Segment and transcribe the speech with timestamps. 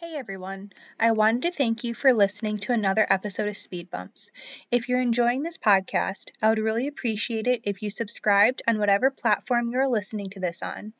[0.00, 0.70] Hey everyone,
[1.00, 4.30] I wanted to thank you for listening to another episode of Speed Bumps.
[4.70, 9.10] If you're enjoying this podcast, I would really appreciate it if you subscribed on whatever
[9.10, 10.92] platform you're listening to this on.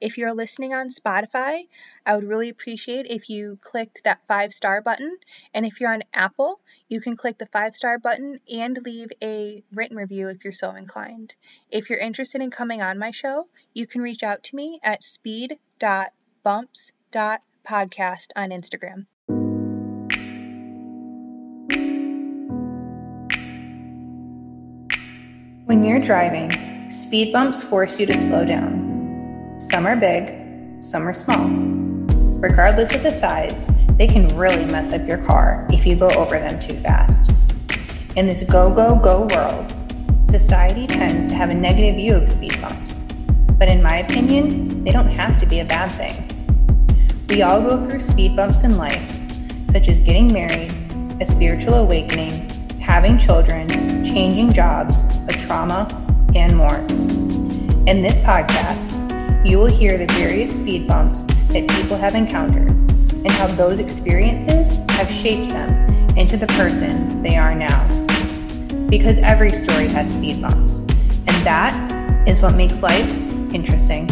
[0.00, 1.66] If you're listening on Spotify,
[2.06, 5.16] I would really appreciate if you clicked that five star button.
[5.52, 9.64] And if you're on Apple, you can click the five star button and leave a
[9.74, 11.34] written review if you're so inclined.
[11.68, 15.02] If you're interested in coming on my show, you can reach out to me at
[15.02, 19.06] speed.bumps.com podcast on Instagram.
[25.66, 26.50] When you're driving,
[26.90, 29.56] speed bumps force you to slow down.
[29.58, 31.48] Some are big, some are small.
[32.38, 36.38] Regardless of the size, they can really mess up your car if you go over
[36.38, 37.32] them too fast.
[38.14, 39.74] In this go, go, go world,
[40.24, 43.00] society tends to have a negative view of speed bumps.
[43.58, 46.25] But in my opinion, they don't have to be a bad thing.
[47.28, 49.02] We all go through speed bumps in life,
[49.68, 50.72] such as getting married,
[51.20, 53.68] a spiritual awakening, having children,
[54.04, 55.88] changing jobs, a trauma,
[56.36, 56.76] and more.
[57.88, 58.94] In this podcast,
[59.44, 64.70] you will hear the various speed bumps that people have encountered and how those experiences
[64.90, 67.86] have shaped them into the person they are now.
[68.88, 73.10] Because every story has speed bumps, and that is what makes life
[73.52, 74.08] interesting.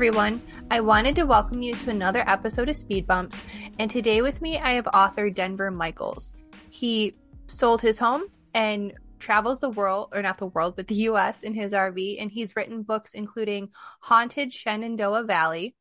[0.00, 0.40] Everyone.
[0.70, 3.42] I wanted to welcome you to another episode of Speed Bumps,
[3.78, 6.34] and today with me I have author Denver Michaels.
[6.70, 7.16] He
[7.48, 8.22] sold his home
[8.54, 12.30] and travels the world, or not the world, but the US in his RV, and
[12.30, 13.68] he's written books including
[14.00, 15.76] Haunted Shenandoah Valley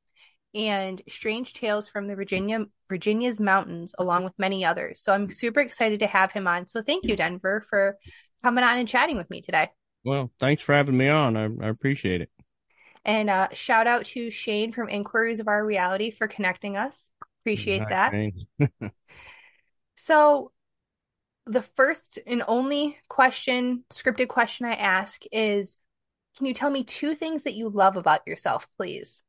[0.53, 5.00] and Strange Tales from the Virginia Virginia's Mountains, along with many others.
[5.00, 6.68] So I'm super excited to have him on.
[6.68, 7.97] So thank you, Denver, for
[8.44, 9.69] coming on and chatting with me today.
[10.03, 11.38] Well, thanks for having me on.
[11.38, 12.29] I, I appreciate it.
[13.06, 17.10] And uh, shout out to Shane from Inquiries of Our Reality for connecting us.
[17.42, 18.14] Appreciate that.
[19.96, 20.52] so,
[21.46, 25.78] the first and only question, scripted question I ask is
[26.38, 29.24] Can you tell me two things that you love about yourself, please?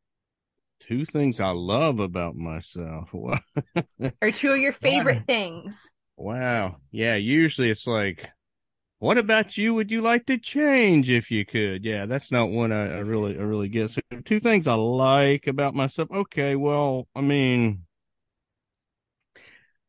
[0.81, 3.11] Two things I love about myself.
[4.23, 5.25] or two of your favorite wow.
[5.27, 5.91] things.
[6.17, 6.77] Wow.
[6.91, 7.15] Yeah.
[7.17, 8.29] Usually it's like,
[9.01, 11.85] what about you would you like to change if you could?
[11.85, 13.91] Yeah, that's not one I, I really I really get.
[13.91, 16.11] So two things I like about myself.
[16.13, 17.87] Okay, well, I mean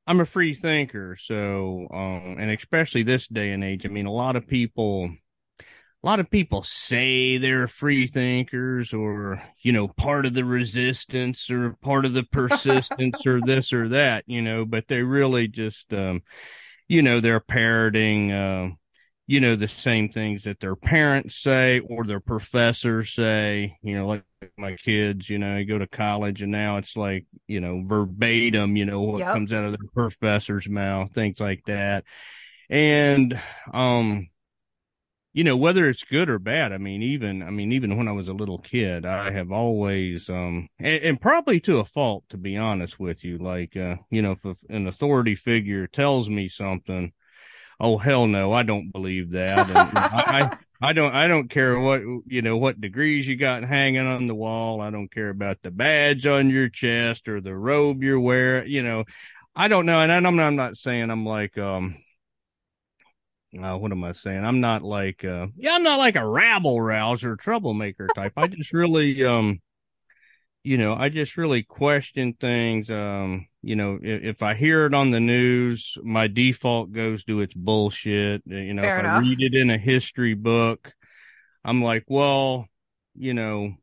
[0.08, 4.12] I'm a free thinker, so um and especially this day and age, I mean a
[4.12, 5.12] lot of people
[6.04, 11.50] a lot of people say they're free thinkers or you know part of the resistance
[11.52, 15.94] or part of the persistence or this or that you know but they really just
[15.94, 16.22] um
[16.88, 18.70] you know they're parroting uh,
[19.32, 24.06] you know, the same things that their parents say or their professors say, you know,
[24.06, 24.24] like
[24.58, 28.84] my kids, you know, go to college and now it's like, you know, verbatim, you
[28.84, 29.32] know, what yep.
[29.32, 32.04] comes out of their professor's mouth, things like that.
[32.70, 33.40] And,
[33.74, 34.28] um,
[35.32, 38.12] you know, whether it's good or bad, I mean, even, I mean, even when I
[38.12, 42.38] was a little kid, I have always, um, and, and probably to a fault, to
[42.38, 47.14] be honest with you, like, uh, you know, if an authority figure tells me something,
[47.82, 49.68] oh hell no, I don't believe that.
[49.68, 54.08] And, I, I don't I don't care what you know what degrees you got hanging
[54.08, 54.80] on the wall.
[54.80, 58.72] I don't care about the badge on your chest or the robe you're wearing.
[58.72, 59.04] You know,
[59.56, 61.98] I don't know, and I'm not, I'm not saying I'm like um.
[63.54, 64.46] Uh, what am I saying?
[64.46, 68.32] I'm not like, uh, yeah, I'm not like a rabble rouser, troublemaker type.
[68.38, 69.60] I just really, um,
[70.64, 72.90] you know, I just really question things.
[72.90, 77.42] Um, you know, if, if, I hear it on the news, my default goes to
[77.42, 78.44] it's bullshit.
[78.50, 79.18] Uh, you know, Fair if enough.
[79.18, 80.94] I read it in a history book,
[81.64, 82.68] I'm like, well,
[83.16, 83.74] you know,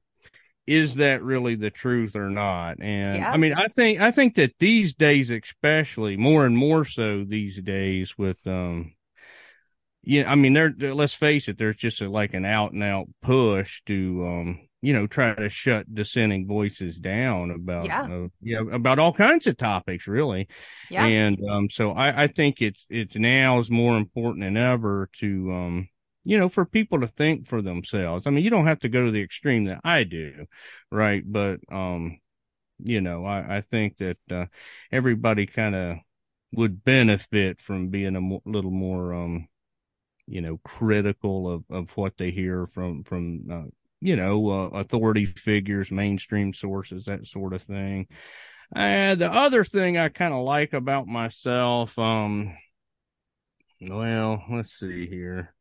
[0.67, 2.81] is that really the truth or not?
[2.81, 3.33] And yeah.
[3.33, 7.61] I mean, I think, I think that these days, especially more and more so these
[7.61, 8.95] days with, um,
[10.03, 13.09] yeah, I mean, there, let's face it, there's just a, like an out and out
[13.23, 18.03] push to, um, you know, try to shut dissenting voices down about, Yeah.
[18.03, 20.47] uh, yeah, about all kinds of topics, really.
[20.89, 21.05] Yeah.
[21.05, 25.53] And, um, so I, I think it's, it's now is more important than ever to,
[25.53, 25.89] um,
[26.25, 28.27] you know, for people to think for themselves.
[28.27, 30.47] I mean, you don't have to go to the extreme that I do,
[30.93, 31.23] right?
[31.27, 32.21] But, um,
[32.79, 34.47] you know, I, I think that, uh,
[34.93, 35.97] everybody kind of
[36.53, 39.49] would benefit from being a mo- little more, um,
[40.27, 45.27] you know, critical of, of what they hear from, from, uh, you know, uh, authority
[45.27, 48.07] figures, mainstream sources, that sort of thing.
[48.75, 52.57] The other thing I kind of like about myself, um,
[53.81, 55.55] well, let's see here.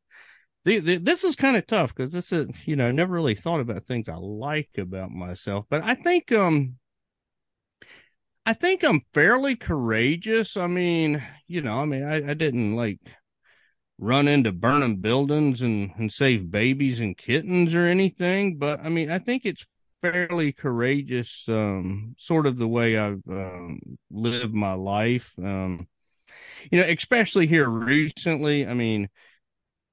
[0.65, 3.35] The, the, this is kind of tough because this is, you know, I never really
[3.35, 6.75] thought about things I like about myself, but I think, um,
[8.45, 10.57] I think I'm fairly courageous.
[10.57, 12.99] I mean, you know, I mean, I, I didn't like
[13.99, 19.09] run into burning buildings and, and save babies and kittens or anything, but I mean,
[19.09, 19.65] I think it's
[20.01, 23.79] fairly courageous, um, sort of the way I've, um,
[24.11, 25.31] lived my life.
[25.37, 25.87] Um,
[26.71, 28.67] you know, especially here recently.
[28.67, 29.09] I mean,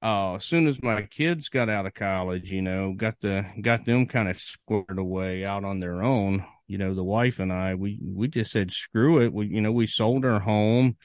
[0.01, 3.85] uh, as soon as my kids got out of college, you know, got the, got
[3.85, 6.45] them kind of squared away out on their own.
[6.67, 9.33] You know, the wife and I, we, we just said, screw it.
[9.33, 10.97] We, you know, we sold our home.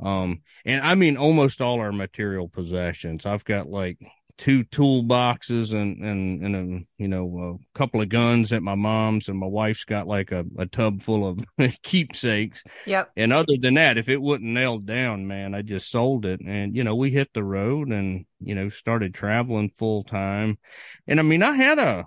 [0.00, 3.26] Um, and I mean, almost all our material possessions.
[3.26, 3.98] I've got like
[4.36, 9.28] two toolboxes and, and, and a, you know, a couple of guns at my mom's
[9.28, 11.38] and my wife's got like a, a tub full of
[11.82, 12.62] keepsakes.
[12.86, 13.12] Yep.
[13.16, 16.40] And other than that, if it wasn't nailed down, man, I just sold it.
[16.40, 20.58] And, you know, we hit the road and, you know, started traveling full time.
[21.06, 22.04] And I mean, I had a,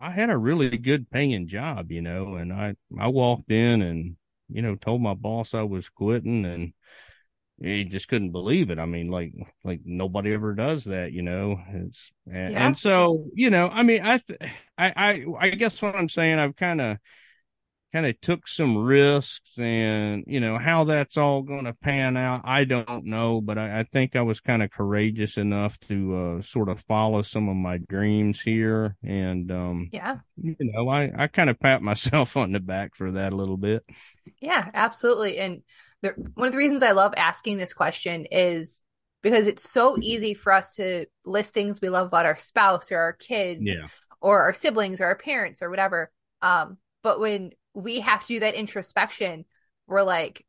[0.00, 4.16] I had a really good paying job, you know, and I, I walked in and,
[4.48, 6.72] you know, told my boss I was quitting and
[7.60, 8.78] he just couldn't believe it.
[8.78, 9.32] I mean, like,
[9.64, 12.56] like nobody ever does that, you know, it's, and, Yeah.
[12.56, 14.20] and so, you know, I mean, I,
[14.76, 16.98] I, I, I guess what I'm saying, I've kind of,
[17.92, 22.40] kind of took some risks and you know how that's all going to pan out
[22.44, 26.42] i don't know but i, I think i was kind of courageous enough to uh,
[26.42, 30.20] sort of follow some of my dreams here and um Yeah.
[30.36, 33.56] you know i i kind of pat myself on the back for that a little
[33.56, 33.84] bit
[34.40, 35.38] Yeah, absolutely.
[35.38, 35.62] And
[36.04, 38.80] the, one of the reasons I love asking this question is
[39.22, 42.98] because it's so easy for us to list things we love about our spouse or
[42.98, 43.88] our kids yeah
[44.24, 46.10] or our siblings or our parents or whatever.
[46.40, 49.44] Um, but when we have to do that introspection,
[49.86, 50.46] we're like,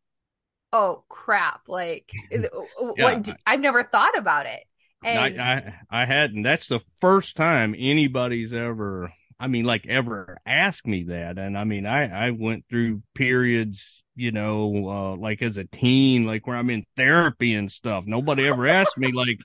[0.72, 2.10] oh crap, like
[2.78, 4.63] what do, I've never thought about it.
[5.04, 6.44] And I, I I hadn't.
[6.44, 9.12] That's the first time anybody's ever.
[9.38, 14.05] I mean, like ever asked me that, and I mean, I I went through periods,
[14.15, 18.06] you know, uh, like as a teen, like where I'm in therapy and stuff.
[18.07, 19.39] Nobody ever asked me like,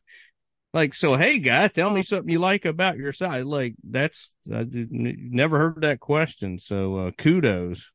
[0.73, 3.45] like, so hey, guy, tell me something you like about yourself.
[3.45, 6.59] Like that's I did- never heard that question.
[6.59, 7.87] So uh, kudos.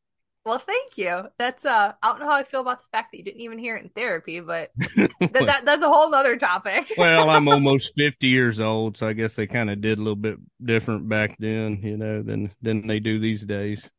[0.46, 1.24] well, thank you.
[1.40, 3.58] That's uh I don't know how I feel about the fact that you didn't even
[3.58, 6.92] hear it in therapy, but that, that that's a whole other topic.
[6.98, 10.16] well, I'm almost 50 years old, so I guess they kind of did a little
[10.16, 13.90] bit different back then, you know, than than they do these days.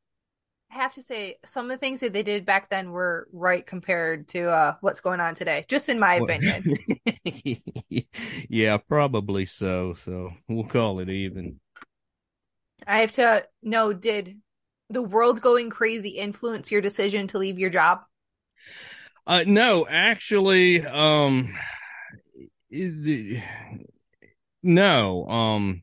[0.77, 3.67] I have to say, some of the things that they did back then were right
[3.67, 6.77] compared to uh, what's going on today, just in my opinion.
[8.51, 9.95] yeah, probably so.
[9.95, 11.61] So we'll call it even.
[12.87, 14.37] I have to know, did
[14.91, 18.01] the world going crazy influence your decision to leave your job?
[19.27, 21.55] Uh, no, actually, um,
[22.69, 23.43] the,
[24.63, 25.83] no, um,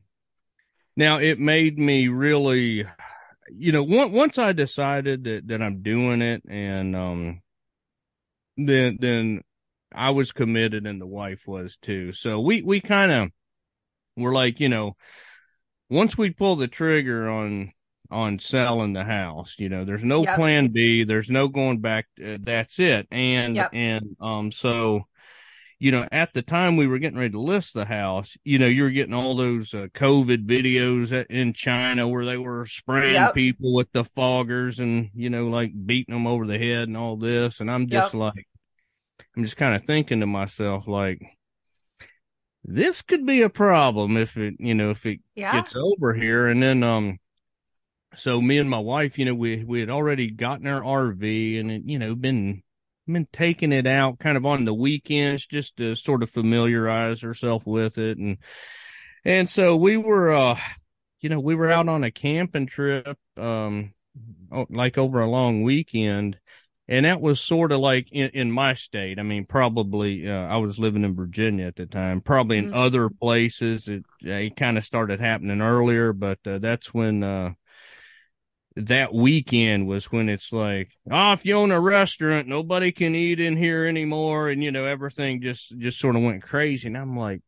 [0.96, 2.86] now it made me really,
[3.50, 7.42] you know, once, once I decided that, that I'm doing it and, um,
[8.56, 9.40] then, then
[9.94, 12.12] I was committed and the wife was too.
[12.12, 13.28] So we, we kind of
[14.16, 14.96] were like, you know,
[15.90, 17.72] once we pull the trigger on,
[18.10, 20.36] on selling the house, you know, there's no Yep.
[20.36, 22.06] plan B, there's no going back.
[22.24, 23.08] Uh, that's it.
[23.10, 23.70] And, Yep.
[23.72, 25.06] and, um, so,
[25.78, 28.66] you know, at the time we were getting ready to list the house, you know,
[28.66, 33.34] you were getting all those uh, COVID videos in China where they were spraying Yep.
[33.34, 37.16] people with the foggers and, you know, like beating them over the head and all
[37.16, 37.60] this.
[37.60, 38.14] And I'm just Yep.
[38.14, 38.46] like,
[39.36, 41.20] I'm just kind of thinking to myself, like,
[42.64, 45.52] this could be a problem if it, you know, if it Yeah.
[45.52, 46.48] gets over here.
[46.48, 47.18] And then, um,
[48.16, 51.70] so me and my wife, you know, we, we had already gotten our RV and
[51.70, 52.62] it, you know, been,
[53.06, 57.66] been taking it out kind of on the weekends just to sort of familiarize herself
[57.66, 58.18] with it.
[58.18, 58.38] And,
[59.24, 60.58] and so we were, uh,
[61.20, 63.94] you know, we were out on a camping trip, um,
[64.70, 66.38] like over a long weekend.
[66.86, 69.18] and that was sort of like in, in my state.
[69.18, 72.20] I mean, probably uh, I was living in Virginia at the time.
[72.20, 72.74] Probably in Mhm.
[72.74, 77.52] other places, it it kind of started happening earlier, but uh, that's when uh,
[78.76, 83.40] that weekend was when it's like, oh, if you own a restaurant, nobody can eat
[83.40, 86.88] in here anymore, and you know everything just just sort of went crazy.
[86.88, 87.42] And I'm like,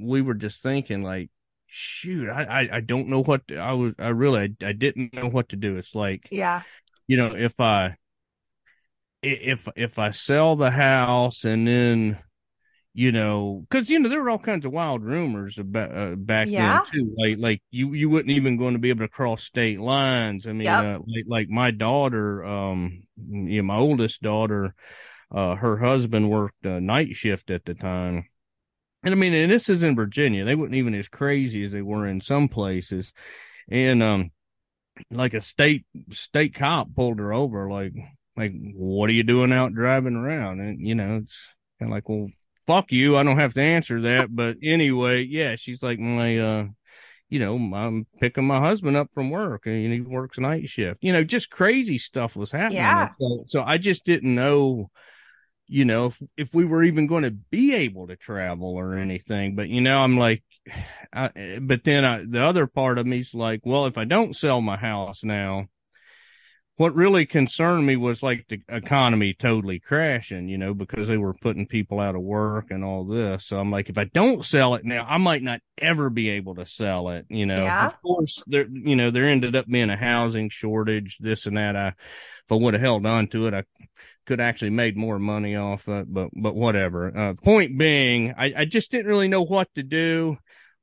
[0.00, 1.30] we were just thinking like.
[1.74, 3.94] Shoot, I, I, I don't know what to, I was.
[3.98, 5.78] I really I, I didn't know what to do.
[5.78, 6.64] It's like Yeah.
[7.06, 7.96] you know, if I i-
[9.22, 12.18] if if I sell the house and then
[12.94, 16.50] you know, because you know there were all kinds of wild rumors about uh, back
[16.50, 16.78] Yeah.
[16.78, 17.14] then too.
[17.16, 20.46] Like like you you wouldn't even going to be able to cross state lines.
[20.46, 20.84] I mean, Yep.
[20.84, 24.74] uh, like like my daughter, um, you know, my oldest daughter,
[25.34, 28.26] uh, her husband worked uh, night shift at the time.
[29.04, 30.44] And I mean, and this is in Virginia.
[30.44, 33.12] They weren't even as crazy as they were in some places.
[33.70, 34.30] And, um,
[35.10, 37.92] like a state, state cop pulled her over, like,
[38.36, 40.60] like, what are you doing out driving around?
[40.60, 42.28] And, you know, it's kind of like, well,
[42.66, 43.16] fuck you.
[43.16, 44.34] I don't have to answer that.
[44.34, 46.66] But anyway, yeah, she's like, my, uh,
[47.28, 51.02] you know, I'm picking my husband up from work and he works night shift.
[51.02, 52.76] You know, just crazy stuff was happening.
[52.78, 53.08] Yeah.
[53.18, 54.90] So, so I just didn't know,
[55.66, 59.54] you know, if, if we were even going to be able to travel or anything.
[59.54, 60.42] But, you know, I'm like,
[61.12, 64.60] I, but then I, the other part of me's like, well, if I don't sell
[64.60, 65.68] my house now,
[66.76, 71.34] what really concerned me was like the economy totally crashing, you know, because they were
[71.34, 73.44] putting people out of work and all this.
[73.46, 76.54] So I'm like, if I don't sell it now, I might not ever be able
[76.54, 77.64] to sell it, you know.
[77.64, 77.86] Yeah.
[77.86, 81.76] Of course, there, you know, there ended up being a housing shortage, this and that.
[81.76, 83.64] I, if I would have held on to it, I
[84.26, 87.16] could actually made more money off it, but, but whatever.
[87.16, 90.38] Uh, point being, I, I just didn't really know what to do,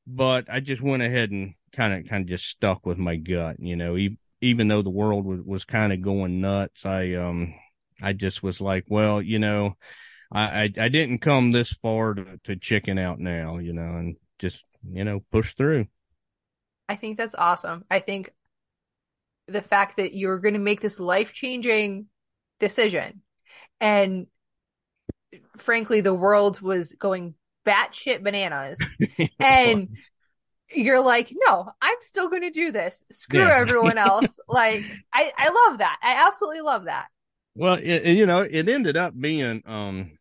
[0.06, 3.58] but I just went ahead and kind of, kind of just stuck with my gut,
[3.60, 7.54] you know, e- even though the world was, was kind of going nuts, I, um,
[8.02, 9.76] I just was like, well, you know,
[10.32, 14.16] I, I, I didn't come this far to, to chicken out now, you know, and
[14.40, 15.88] just, you know, push through.
[16.88, 17.86] I think that's awesome.
[17.90, 18.32] I think
[19.48, 22.06] the fact that you're going to make this life-changing
[22.60, 23.22] decision
[23.82, 24.28] and
[25.58, 27.34] frankly the world was going
[27.66, 28.78] batshit bananas
[29.40, 29.90] and
[30.72, 33.04] you're like, no, I'm still going to do this.
[33.12, 33.56] Screw Yeah.
[33.60, 34.40] everyone else.
[34.48, 34.84] like,
[35.14, 35.98] I, I love that.
[36.04, 37.08] I absolutely love that.
[37.56, 40.12] Well, it, you know, it ended up being, um,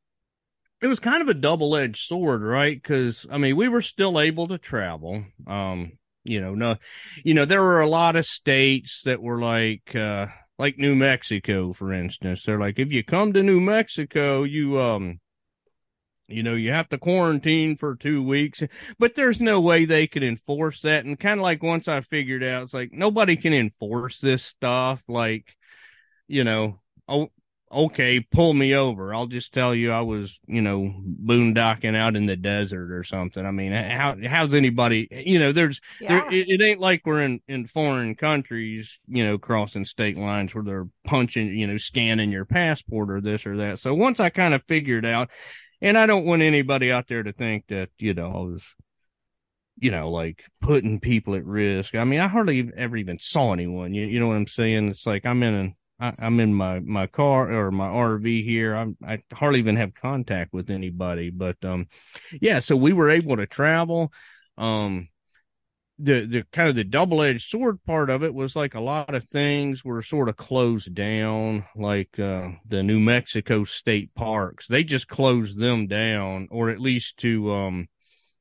[0.81, 2.83] it was kind of a double edged sword, right?
[2.83, 5.25] Cause I mean, we were still able to travel.
[5.47, 5.93] Um,
[6.25, 6.77] you know, no,
[7.25, 10.27] you know, there were a lot of states that were like, uh,
[10.59, 12.43] like New Mexico, for instance.
[12.45, 15.21] They're like, if you come to New Mexico, you, um,
[16.29, 18.63] you know, you have to quarantine for two weeks,
[18.99, 21.05] but there's no way they could enforce that.
[21.05, 25.03] And kind of like once I figured out, it's like nobody can enforce this stuff.
[25.09, 25.57] Like,
[26.27, 27.29] you know, oh,
[27.71, 29.15] okay, pull me over.
[29.15, 30.93] I'll just tell you I was, you know,
[31.25, 33.45] boondocking out in the desert or something.
[33.45, 36.21] I mean, how, how's anybody, you know, there's, Yeah.
[36.21, 40.55] there, it, it ain't like we're in, in foreign countries, you know, crossing state lines
[40.55, 43.81] where they're punching, you know, scanning your passport or this or that.
[43.81, 45.29] So once I kind of figured out,
[45.81, 48.63] and I don't want anybody out there to think that, you know, I was,
[49.79, 51.95] you know, like putting people at risk.
[51.95, 53.95] I mean, I hardly ever even saw anyone.
[53.95, 54.89] You, you know what I'm saying?
[54.89, 58.75] It's like I'm in an, I, I'm in my, my car or my RV here.
[58.75, 61.87] I'm, I hardly even have contact with anybody, but, um,
[62.41, 64.13] yeah, so we were able to travel.
[64.57, 65.09] Um,
[65.99, 69.15] the, the kind of the double edged sword part of it was like a lot
[69.15, 74.67] of things were sort of closed down, like, uh, the New Mexico state parks.
[74.69, 77.89] They just closed them down or at least to, um,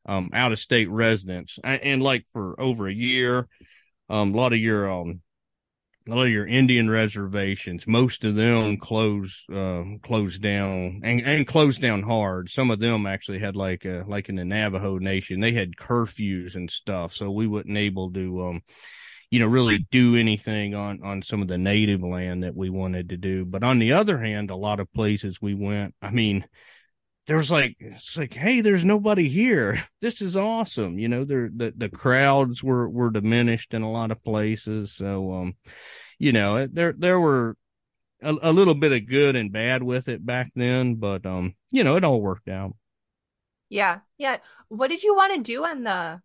[0.05, 1.59] um, out of state residents.
[1.63, 3.47] And, and like for over a year,
[4.09, 5.21] um, a lot of your, um,
[6.07, 11.47] a lot of your Indian reservations, most of them closed, uh, closed down and, and
[11.47, 12.49] closed down hard.
[12.49, 16.55] Some of them actually had like, uh, like in the Navajo nation, they had curfews
[16.55, 17.13] and stuff.
[17.13, 18.61] So we wasn't able to, um,
[19.29, 23.09] you know, really do anything on, on some of the native land that we wanted
[23.09, 23.43] to do.
[23.43, 26.45] But on the other hand, a lot of places we went, I mean,
[27.27, 29.83] there was like, it's like, Hey, there's nobody here.
[30.01, 30.97] This is awesome.
[30.99, 34.93] You know, there, the, the crowds were, were diminished in a lot of places.
[34.93, 35.55] So, um,
[36.19, 37.57] you know, it- there, there were
[38.21, 41.83] a, a little bit of good and bad with it back then, but, um, you
[41.83, 42.75] know, it all worked out.
[43.69, 43.99] Yeah.
[44.17, 44.37] Yeah.
[44.69, 46.21] What did you want to do on the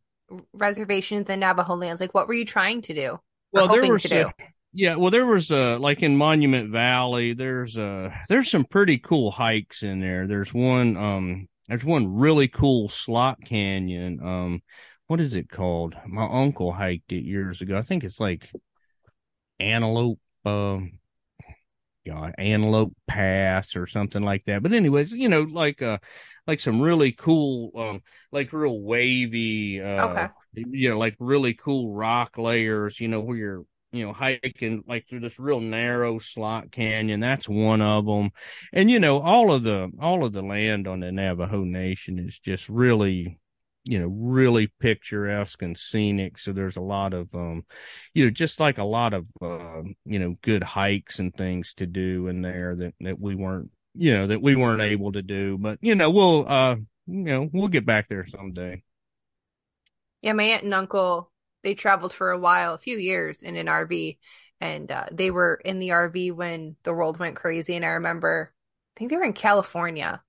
[0.52, 2.00] reservations in Navajo lands?
[2.00, 3.18] Like, what were you trying to do?
[3.52, 4.20] Well, there hoping was to do?
[4.22, 4.30] uh,
[4.72, 9.30] yeah, well, there was uh like in Monument Valley, there's uh there's some pretty cool
[9.30, 10.26] hikes in there.
[10.26, 14.20] There's one um there's one really cool slot canyon.
[14.24, 14.62] Um,
[15.06, 15.94] what is it called?
[16.06, 17.76] My uncle hiked it years ago.
[17.76, 18.50] I think it's like
[19.58, 20.20] Antelope.
[20.44, 20.98] Um,
[22.06, 24.62] God, Antelope Pass or something like that.
[24.62, 25.98] But anyways, you know, like uh
[26.46, 28.02] like some really cool um
[28.32, 30.28] like real wavy uh Okay.
[30.54, 35.06] you know, like really cool rock layers, you know, where you're you know, hiking like
[35.06, 37.20] through this real narrow slot canyon.
[37.20, 38.30] That's one of them.
[38.72, 42.38] And, you know, all of the, all of the land on the Navajo Nation is
[42.38, 43.38] just really,
[43.84, 46.38] you know, really picturesque and scenic.
[46.38, 47.64] So there's a lot of, um,
[48.14, 51.86] you know, just like a lot of, uh, you know, good hikes and things to
[51.86, 55.58] do in there that, that we weren't, you know, that we weren't able to do.
[55.58, 58.84] But, you know, we'll, uh, you know, we'll get back there someday.
[60.20, 61.31] Yeah, my aunt and uncle,
[61.62, 64.18] they traveled for a while, a few years in an RV,
[64.60, 67.76] and uh, they were in the RV when the world went crazy.
[67.76, 68.52] And I remember,
[68.96, 70.22] I think they were in California,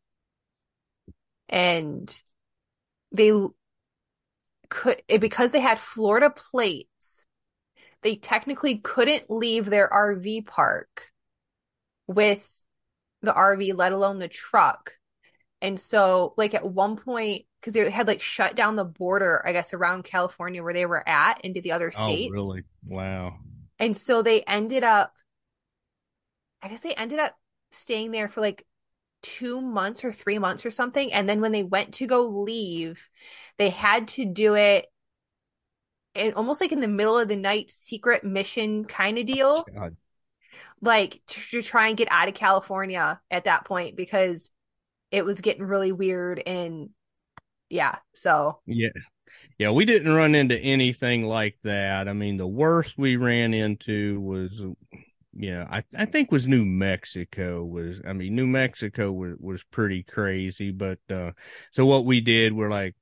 [1.50, 2.22] and
[3.12, 3.32] they
[4.70, 7.26] could it, because they had Florida plates,
[8.02, 11.12] they technically couldn't leave their RV park
[12.08, 12.64] with
[13.22, 14.94] the RV, let alone the truck.
[15.64, 19.54] And so, like at one point, because they had like shut down the border, I
[19.54, 22.32] guess, around California where they were at into the other oh, states.
[22.32, 22.64] Oh, really?
[22.86, 23.38] Wow.
[23.80, 25.14] And so they ended up,
[26.62, 27.38] I guess they ended up
[27.72, 28.66] staying there for like
[29.22, 31.14] two months or three months or something.
[31.14, 33.08] And then when they went to go leave,
[33.58, 34.88] they had to do it
[36.14, 39.66] in almost like in the middle of the night secret mission kind of deal.
[39.74, 39.96] God.
[40.82, 44.50] Like to, to try and get out of California at that point because
[45.14, 46.90] it was getting really weird and
[47.70, 48.90] yeah, so Yeah.
[49.60, 52.08] Yeah, we didn't run into anything like that.
[52.08, 54.52] I mean, the worst we ran into was
[55.34, 60.04] yeah, I I think was New Mexico was I mean, New Mexico was was pretty
[60.04, 61.32] crazy, but uh
[61.72, 62.96] so what we did we're like,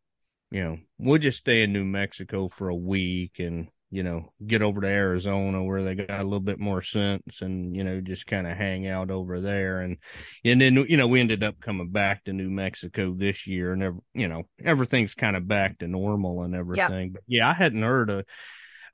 [0.52, 4.62] you know, we'll just stay in New Mexico for a week and you know, get
[4.62, 8.26] over to Arizona where they got a little bit more sense and, you know, just
[8.26, 9.82] kind of hang out over there.
[9.82, 9.98] And,
[10.46, 13.84] and then, you know, we ended up coming back to New Mexico this year and,
[13.84, 17.12] every, you know, everything's kind of back to normal and everything.
[17.12, 18.26] But yeah, I hadn't heard of,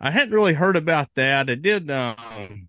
[0.01, 1.47] I hadn't really heard about that.
[1.47, 2.67] I did, um,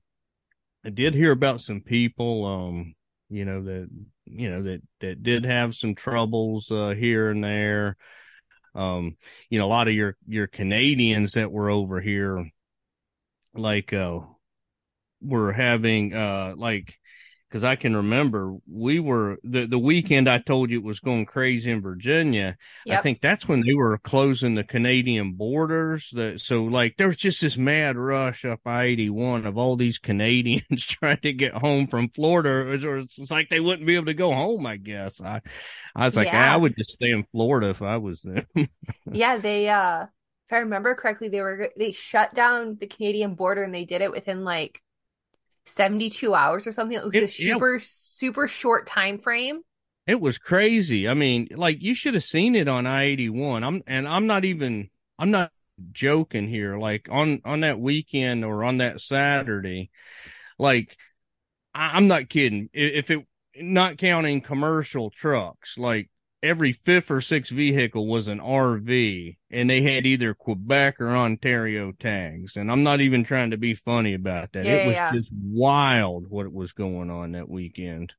[0.85, 2.95] I did hear about some people, um,
[3.31, 3.89] you know, that,
[4.27, 7.97] you know, that, that did have some troubles, uh, here and there
[8.75, 9.17] um
[9.51, 12.51] you know a lot of your your canadians that were over here
[13.55, 14.19] like uh
[15.21, 16.95] were having uh like
[17.49, 21.25] because I can remember we were the the weekend I told you it was going
[21.27, 22.57] crazy in Virginia.
[22.85, 22.99] Yep.
[22.99, 26.11] I think that's when they were closing the Canadian borders.
[26.13, 29.77] That so like there was just this mad rush up I eighty one of all
[29.77, 32.71] these Canadians trying to get home from Florida.
[32.73, 34.67] It was, it's like they wouldn't be able to go home.
[34.67, 35.41] I guess I
[35.97, 36.53] I was like Yeah.
[36.53, 38.47] I would just stay in Florida if I was them.
[39.11, 40.07] yeah, they uh
[40.49, 44.03] if I remember correctly, they were they shut down the Canadian border and they did
[44.03, 44.83] it within like
[45.69, 46.97] 72 hours or something.
[46.97, 47.55] It was a It- yeah.
[47.55, 49.63] super super short time frame.
[50.07, 51.07] It was crazy.
[51.07, 53.63] I mean, like you should have seen it on I eighty one.
[53.63, 55.53] I'm and I'm not even I'm not
[55.93, 56.79] joking here.
[56.79, 59.91] Like on on that weekend or on that Saturday,
[60.59, 60.97] like
[61.75, 62.71] I, I'm not kidding.
[62.73, 63.27] If it
[63.57, 66.11] not counting commercial trucks, like
[66.43, 71.93] every fifth or sixth vehicle was an RV, and they had either Quebec or Ontario
[71.93, 72.57] tags.
[72.57, 74.65] And I'm not even trying to be funny about that.
[74.65, 78.13] Yeah, it was yeah, just wild what was going on that weekend.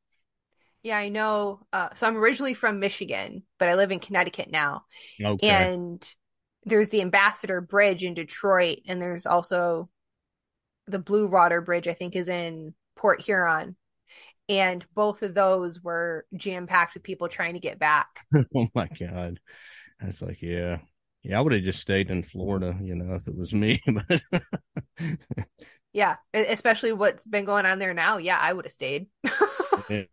[0.81, 1.65] Yeah, I know.
[1.73, 4.85] Uh, so I'm originally from Michigan, but I live in Connecticut now.
[5.23, 5.49] Okay.
[5.49, 6.07] And
[6.63, 9.89] there's the Ambassador Bridge in Detroit, and there's also
[10.87, 13.75] the Blue Water Bridge, I think, is in Port Huron.
[14.49, 18.07] And both of those were jam packed with people trying to get back.
[18.55, 19.39] Oh my God.
[20.01, 20.79] That's like, yeah.
[21.21, 23.81] Yeah, I would have just stayed in Florida, you know, if it was me.
[24.07, 24.21] But
[25.91, 28.17] Yeah, especially what's been going on there now.
[28.17, 29.07] Yeah, I would have stayed.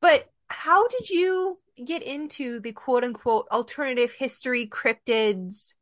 [0.00, 5.74] But how did you get into the quote unquote alternative history cryptids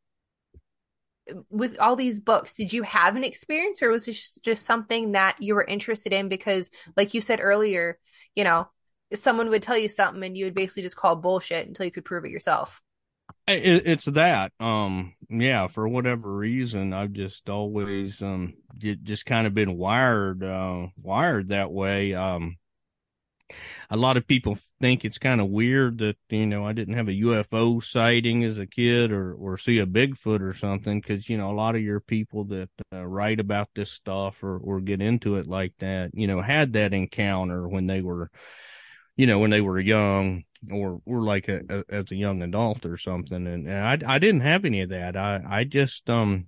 [1.49, 2.55] with all these books?
[2.55, 6.29] Did you have an experience or was this just something that you were interested in?
[6.29, 7.97] Because, like you said earlier,
[8.35, 8.67] you know,
[9.13, 12.05] someone would tell you something and you would basically just call bullshit until you could
[12.05, 12.81] prove it yourself.
[13.47, 14.51] It, it's that.
[14.59, 20.87] Um, yeah, for whatever reason, I've just always, um, just kind of been wired, uh,
[21.01, 22.13] wired that way.
[22.13, 22.57] Um,
[23.89, 27.07] a lot of people think it's kind of weird that, you know, I didn't have
[27.07, 31.01] a UFO sighting as a kid or, or see a Bigfoot or something.
[31.01, 34.57] Cause, you know, a lot of your people that uh, write about this stuff or,
[34.57, 38.31] or get into it like that, you know, had that encounter when they were,
[39.15, 42.85] you know, when they were young or or like a, a, as a young adult
[42.85, 43.47] or something.
[43.47, 45.15] And, and I I didn't have any of that.
[45.17, 46.47] I I just um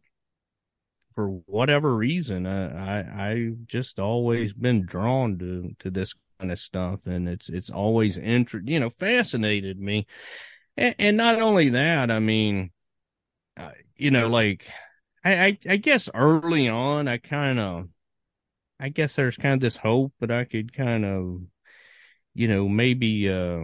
[1.14, 6.60] for whatever reason, uh, I I just always been drawn to to this kind of
[6.60, 10.08] stuff, and it's it's always inter you know fascinated me,
[10.78, 12.72] and, and not only that, I mean,
[13.58, 14.68] uh, you know, like
[15.24, 17.90] I, I I guess early on, I kind of,
[18.80, 21.42] I guess there's kind of this hope that I could kind of,
[22.34, 23.64] you know, maybe uh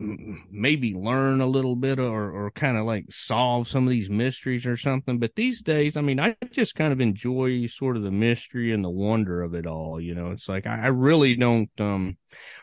[0.00, 4.64] maybe learn a little bit or, or kind of like solve some of these mysteries
[4.64, 5.18] or something.
[5.18, 8.82] But these days, I mean, I just kind of enjoy sort of the mystery and
[8.82, 10.00] the wonder of it all.
[10.00, 12.16] You know, it's like I, I really don't, um,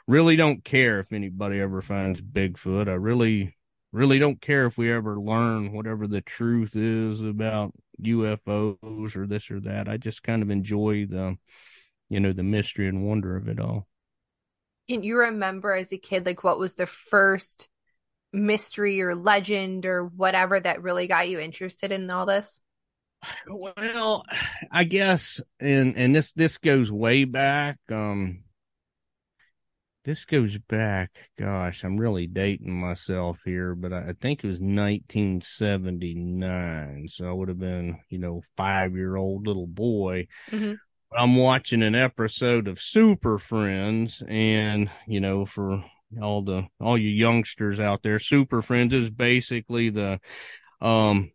[0.08, 2.88] really don't care if anybody ever finds Bigfoot.
[2.88, 3.56] I really,
[3.92, 7.72] really don't care if we ever learn whatever the truth is about
[8.02, 9.88] UFOs or this or that.
[9.88, 11.38] I just kind of enjoy the,
[12.10, 13.88] you know, the mystery and wonder of it all.
[14.90, 17.70] Can you remember as a kid, like what was the first
[18.34, 22.62] mystery or legend or whatever that really got you interested in all this?
[23.50, 24.26] Well,
[24.72, 27.80] I guess, and and this this goes way back.
[27.92, 28.44] Um,
[30.08, 31.30] this goes back.
[31.38, 37.10] Gosh, I'm really dating myself here, but I, I think it was 1979.
[37.10, 40.28] So I would have been, you know, five year old little boy.
[40.50, 40.76] Mm-hmm.
[41.16, 45.84] I'm watching an episode of Super Friends, and you know, for
[46.22, 50.20] all the all you youngsters out there, Super Friends is basically the
[50.82, 51.32] um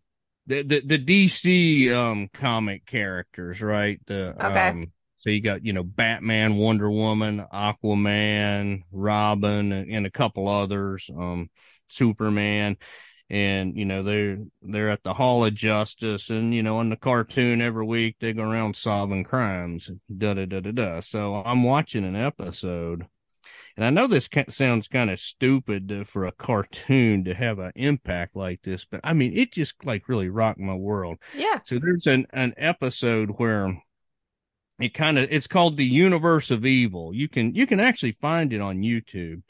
[0.46, 4.00] the the, the DC um comic characters, right?
[4.06, 4.68] The okay.
[4.68, 10.48] Um, so you got you know Batman, Wonder Woman, Aquaman, Robin, and, and a couple
[10.48, 11.48] others, um,
[11.88, 12.76] Superman
[13.32, 16.96] and you know they're they're at the Hall of Justice, and you know in the
[16.96, 21.00] cartoon every week they go around solving crimes, da da da da da.
[21.00, 23.06] So I'm watching an episode,
[23.74, 28.36] and I know this sounds kind of stupid for a cartoon to have an impact
[28.36, 31.16] like this, but I mean it just like really rocked my world.
[31.34, 31.60] Yeah.
[31.64, 33.82] So there's an an episode where
[34.78, 38.54] it kind of it's called the universe of evil you can you can actually find
[38.54, 39.42] it on youtube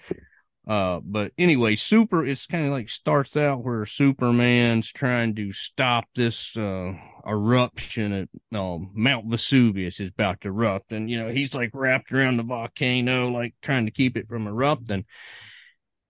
[0.66, 6.04] uh, but anyway, super, it's kind of like starts out where Superman's trying to stop
[6.14, 6.92] this, uh,
[7.26, 10.92] eruption at, uh, Mount Vesuvius is about to erupt.
[10.92, 14.46] And, you know, he's like wrapped around the volcano, like trying to keep it from
[14.46, 15.04] erupting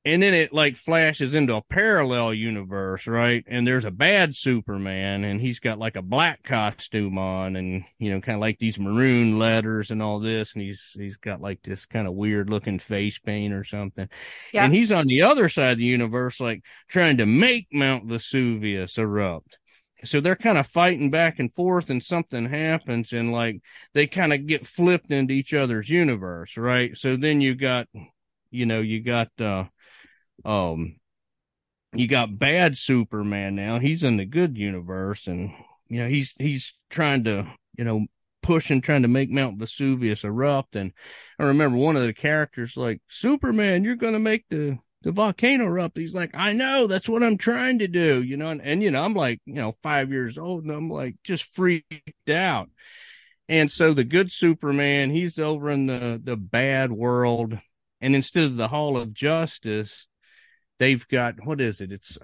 [0.05, 3.45] and then it like flashes into a parallel universe, right?
[3.47, 8.11] And there's a bad Superman and he's got like a black costume on and, you
[8.11, 10.55] know, kind of like these maroon letters and all this.
[10.55, 14.09] And he's, he's got like this kind of weird looking face paint or something.
[14.53, 14.65] Yeah.
[14.65, 18.99] And he's on the other side of the universe, like trying to make Mount Vesuvius
[18.99, 19.59] erupt.
[20.05, 23.63] So they're kind of fighting back and forth and something happens and like
[23.95, 26.97] they kind of get flipped into each other's universe, right?
[26.97, 27.87] So then you got,
[28.51, 29.67] you know, you got, uh,
[30.45, 30.97] um,
[31.95, 33.79] you got bad Superman now.
[33.79, 35.53] He's in the good universe, and
[35.89, 38.07] you know he's he's trying to you know
[38.43, 40.77] pushing, trying to make Mount Vesuvius erupt.
[40.77, 40.93] And
[41.39, 45.67] I remember one of the characters like Superman, you're going to make the the volcano
[45.67, 45.99] erupt.
[45.99, 48.51] He's like, I know, that's what I'm trying to do, you know.
[48.51, 51.45] And, and you know, I'm like, you know, five years old, and I'm like just
[51.45, 52.71] freaked out.
[53.49, 57.59] And so the good Superman, he's over in the the bad world,
[58.01, 60.07] and instead of the Hall of Justice
[60.83, 61.93] they've got what is it?
[61.93, 62.19] It's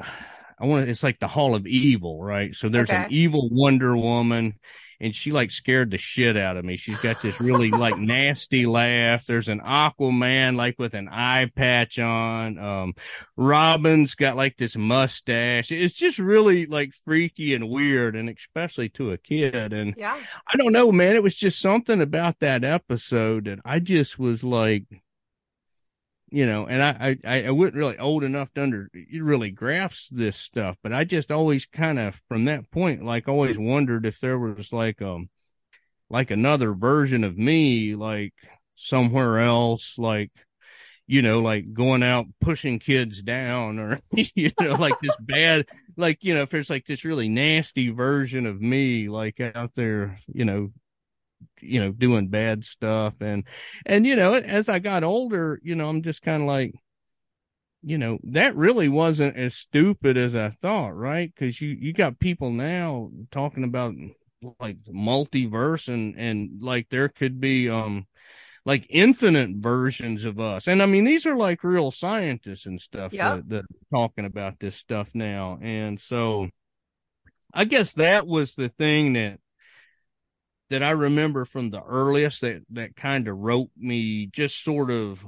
[0.59, 2.55] I want it's like the Hall of Evil, right?
[2.55, 3.05] So there's okay.
[3.05, 4.59] an evil Wonder Woman,
[5.01, 6.77] and she like scared the shit out of me.
[6.77, 9.27] She's got this really like nasty laugh.
[9.27, 12.59] There's an Aquaman like with an eye patch on.
[12.59, 12.95] Um,
[13.37, 15.71] Robin's got like this mustache.
[15.71, 19.73] It's just really like freaky and weird, and especially to a kid.
[19.73, 20.19] And yeah,
[20.53, 21.15] I don't know, man.
[21.15, 24.83] It was just something about that episode that I just was like
[26.31, 30.37] you know, and I, I, I wasn't really old enough to under really grasp this
[30.37, 34.39] stuff, but I just always kind of from that point, like always wondered if there
[34.39, 35.31] was like, um,
[36.11, 38.35] like another version of me, like
[38.75, 40.33] somewhere else, like,
[41.07, 46.19] you know, like going out pushing kids down or, you know, like this bad, like,
[46.21, 50.45] you know, if there's like this really nasty version of me, like out there, you
[50.45, 50.71] know,
[51.61, 53.15] you know, doing bad stuff.
[53.21, 53.45] And,
[53.85, 56.75] and, you know, as I got older, you know, I'm just kind of like,
[57.83, 61.33] you know, that really wasn't as stupid as I thought, right?
[61.37, 63.95] Cause you, you got people now talking about
[64.61, 68.07] like multiverse and, and like there could be, um,
[68.65, 70.67] like infinite versions of us.
[70.67, 74.59] And I mean, these are like real scientists and stuff that, that are talking about
[74.59, 75.59] this stuff now.
[75.63, 76.51] And so
[77.55, 79.39] I guess that was the thing that,
[80.71, 85.25] that I remember from the earliest that that kind of wrote me just sort of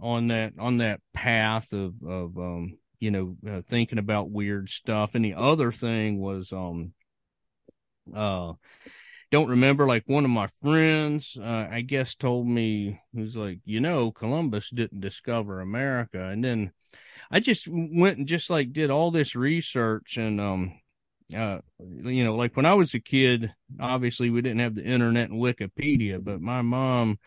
[0.00, 5.14] on that on that path of of um you know uh, thinking about weird stuff.
[5.14, 6.92] And the other thing was um
[8.14, 8.52] uh
[9.30, 13.80] don't remember like one of my friends uh, i guess told me was like you
[13.80, 16.22] know columbus didn't discover america.
[16.22, 16.72] And then
[17.30, 20.74] i just went and just like did all this research and um
[21.36, 25.30] uh you know like when i was a kid obviously we didn't have the internet
[25.30, 27.18] and wikipedia but my mom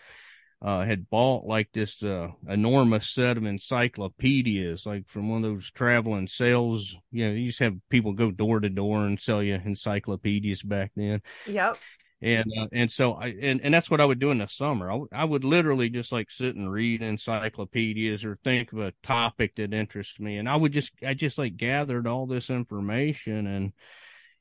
[0.61, 5.69] uh, had bought like this uh, enormous set of encyclopedias, like from one of those
[5.71, 6.95] traveling sales.
[7.11, 10.91] You know, you just have people go door to door and sell you encyclopedias back
[10.95, 11.21] then.
[11.45, 11.77] Yep.
[12.19, 14.89] And uh, and so I and, and that's what I would do in the summer.
[14.89, 18.93] I, w- I would literally just like sit and read encyclopedias or think of a
[19.03, 23.45] topic that interests me, and I would just I just like gathered all this information,
[23.45, 23.73] and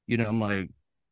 [0.06, 0.70] you know I'm like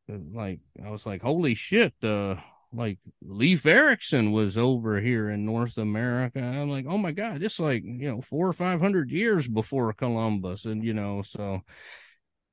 [0.08, 2.36] like I was like holy shit, uh
[2.72, 6.40] like Leif Erikson was over here in North America.
[6.40, 9.92] I'm like, oh my God, this like, you know, four or five hundred years before
[9.92, 10.64] Columbus.
[10.64, 11.60] And, you know, so,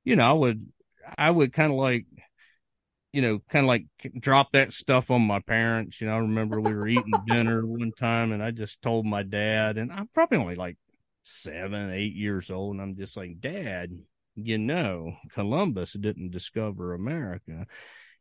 [0.04, 0.66] you know, I would,
[1.18, 2.06] I would kind of like,
[3.12, 3.86] you know, kind of like
[4.18, 6.00] drop that stuff on my parents.
[6.00, 9.22] You know, I remember we were eating dinner one time and I just told my
[9.22, 10.78] dad, and I'm probably only like
[11.22, 12.74] seven, eight years old.
[12.74, 13.90] And I'm just like, Dad,
[14.34, 17.66] you know, Columbus didn't discover America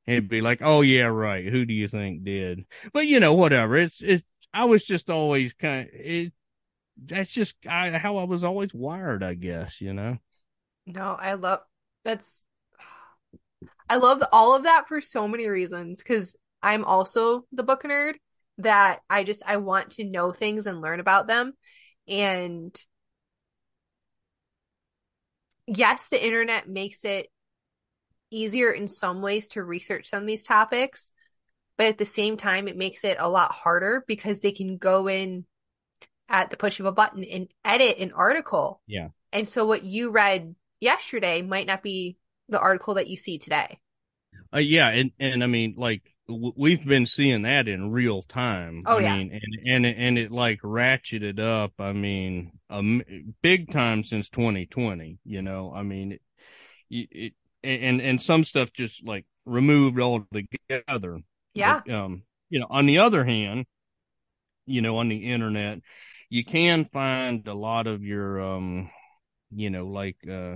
[0.06, 1.46] he'd be like, "Oh yeah, right.
[1.46, 3.78] Who do you think did?" But you know, whatever.
[3.78, 4.24] It's it's.
[4.54, 6.34] I was just always kind of it.
[7.04, 9.80] That's just I, how I was always wired, I guess.
[9.82, 10.18] You know.
[10.86, 11.62] No, I love
[12.04, 12.44] that's.
[13.92, 18.14] I love all of that for so many reasons because I'm also the book nerd
[18.60, 21.52] that I just I want to know things and learn about them
[22.08, 22.74] and
[25.68, 27.28] yes the internet makes it
[28.32, 31.12] easier in some ways to research some of these topics,
[31.78, 35.10] but at the same time, it makes it a lot harder because they can go
[35.10, 35.46] in
[36.30, 38.82] at the push of a button and edit an article.
[38.88, 39.10] Yeah.
[39.34, 42.16] And so what you read yesterday might not be
[42.48, 43.81] the article that you see today.
[44.54, 48.84] Uh, yeah, and and I mean, like w- we've been seeing that in real time.
[48.86, 49.16] Oh I yeah.
[49.16, 51.74] mean, and and it, and it like ratcheted up.
[51.80, 53.02] I mean, um,
[53.42, 55.20] big time since 2020.
[55.24, 56.20] You know, I mean,
[56.90, 57.34] it, it
[57.64, 61.20] and and some stuff just like removed altogether.
[61.54, 61.82] Yeah.
[61.86, 63.66] But, um, you know, on the other hand,
[64.66, 65.80] you know, on the internet,
[66.30, 68.90] you can find a lot of your um,
[69.52, 70.56] you know, like uh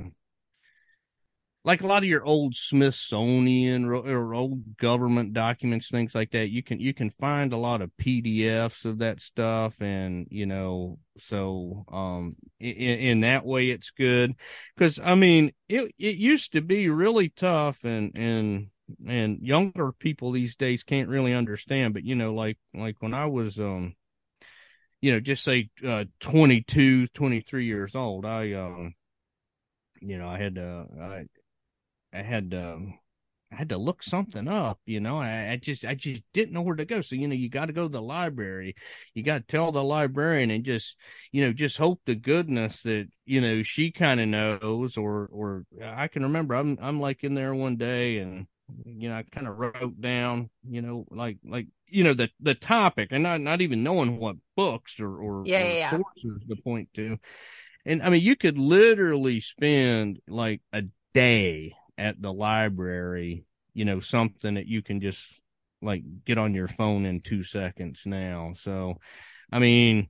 [1.66, 6.52] like a lot of your old Smithsonian or, old government documents, things like that.
[6.52, 11.00] You can you can find a lot of PDFs of that stuff, and you know,
[11.18, 14.36] so um, in, in that way, it's good.
[14.76, 18.68] Because I mean, it it used to be really tough, and and
[19.08, 21.96] and younger people these days can't really understand.
[21.96, 23.96] But you know, like like when I was um,
[25.02, 28.94] you know, just say uh, 22, 23 years old, I um
[30.00, 31.26] you know, I had to, I,
[32.16, 33.00] I had um
[33.52, 35.20] I had to look something up, you know.
[35.20, 37.02] I, I just I just didn't know where to go.
[37.02, 38.76] So, you know, you got to go to the library.
[39.14, 40.98] You got to tell the librarian and just,
[41.32, 45.66] you know, just hope to goodness that, you know, she kind of knows or or
[45.84, 48.48] I can remember I'm I'm like in there one day and
[48.86, 52.56] you know, I kind of wrote down, you know, like like you know the the
[52.56, 55.98] topic and not not even knowing what books or or, Yeah, or yeah, yeah.
[55.98, 57.18] sources to point to.
[57.86, 64.00] And I mean, you could literally spend like a day at the library, you know,
[64.00, 65.28] something that you can just
[65.82, 68.54] like get on your phone in two seconds now.
[68.58, 69.00] So,
[69.52, 70.10] I mean,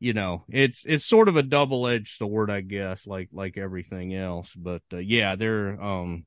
[0.00, 4.14] you know, it's it's sort of a double edged sword, I guess, like like everything
[4.14, 4.52] else.
[4.54, 6.26] But uh, yeah, they're um,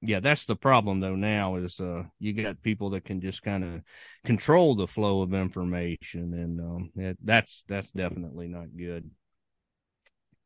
[0.00, 1.16] yeah, that's the problem though.
[1.16, 3.82] Now is uh, you got people that can just kind of
[4.24, 9.10] control the flow of information, and um, that, that's that's definitely not good.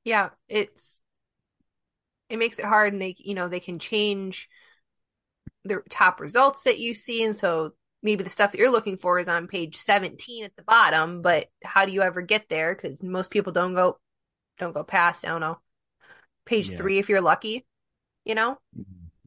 [0.04, 1.00] Yeah, it's
[2.28, 4.48] it makes it hard and they you know they can change
[5.64, 9.18] the top results that you see and so maybe the stuff that you're looking for
[9.18, 13.02] is on page 17 at the bottom but how do you ever get there because
[13.02, 13.98] most people don't go
[14.58, 15.58] don't go past i don't know
[16.46, 16.76] page Yeah.
[16.76, 17.66] three if you're lucky
[18.24, 18.58] you know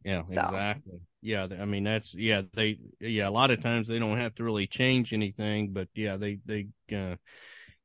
[0.03, 0.41] Yeah, So.
[0.43, 0.99] exactly.
[1.21, 4.43] Yeah, I mean that's yeah they yeah a lot of times they don't have to
[4.43, 7.15] really change anything, but yeah they they uh,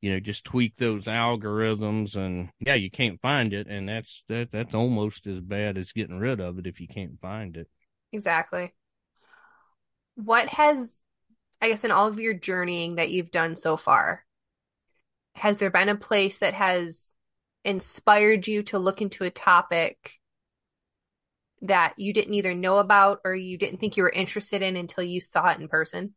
[0.01, 4.51] you know just tweak those algorithms and yeah you can't find it and that's that
[4.51, 7.67] that's almost as bad as getting rid of it if you can't find it.
[8.11, 8.73] exactly
[10.15, 11.01] what has
[11.61, 14.25] i guess in all of your journeying that you've done so far
[15.35, 17.13] has there been a place that has
[17.63, 20.19] inspired you to look into a topic
[21.61, 25.03] that you didn't either know about or you didn't think you were interested in until
[25.03, 26.15] you saw it in person?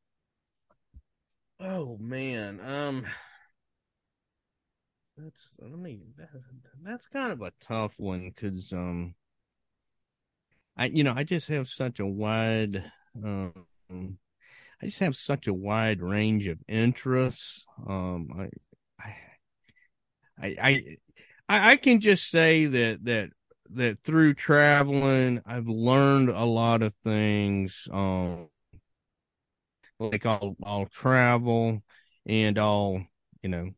[1.60, 3.06] Oh man, um,
[5.16, 6.28] that's I mean that,
[6.82, 9.14] that's kind of a tough one because um,
[10.76, 12.84] I you know I just have such a wide
[13.22, 13.66] um,
[14.84, 17.64] I just have such a wide range of interests.
[17.88, 18.28] Um,
[19.00, 19.14] I,
[20.38, 20.96] I, I,
[21.48, 23.30] I, I can just say that that
[23.70, 27.88] that through traveling, I've learned a lot of things.
[27.90, 28.48] Um,
[29.98, 31.82] like I'll I'll travel
[32.26, 33.06] and I'll
[33.42, 33.70] you know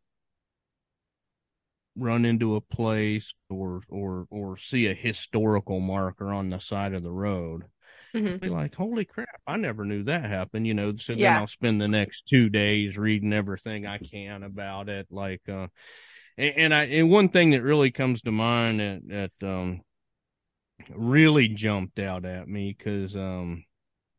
[1.96, 7.02] run into a place or or or see a historical marker on the side of
[7.02, 7.64] the road
[8.14, 8.37] mm-hmm.
[8.37, 11.32] be like holy crap i never knew that happened you know so yeah.
[11.32, 15.66] then i'll spend the next two days reading everything i can about it like uh
[16.37, 19.80] and, and i and one thing that really comes to mind that that um
[20.90, 23.64] really jumped out at me because um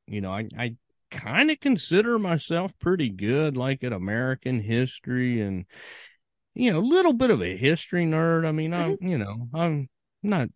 [0.07, 0.75] you know i i
[1.09, 5.65] kind of consider myself pretty good like at american history and
[6.57, 8.45] you know, a little bit of a history nerd.
[8.45, 9.07] I mean, I'm, mm-hmm.
[9.07, 9.89] you know, I'm
[10.23, 10.49] not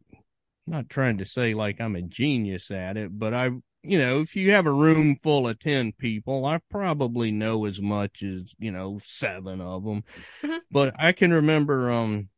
[0.65, 3.51] not trying to say like I'm a genius at it, but I,
[3.83, 7.79] you know, if you have a room full of 10 people, I probably know as
[7.79, 10.03] much as, you know, seven of them.
[10.43, 10.57] Mm-hmm.
[10.71, 12.29] But I can remember, um,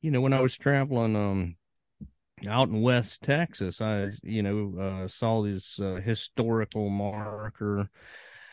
[0.00, 1.56] you know, when I was traveling, um,
[2.48, 7.90] out in West Texas, I, you know, uh, saw this, uh, historical marker,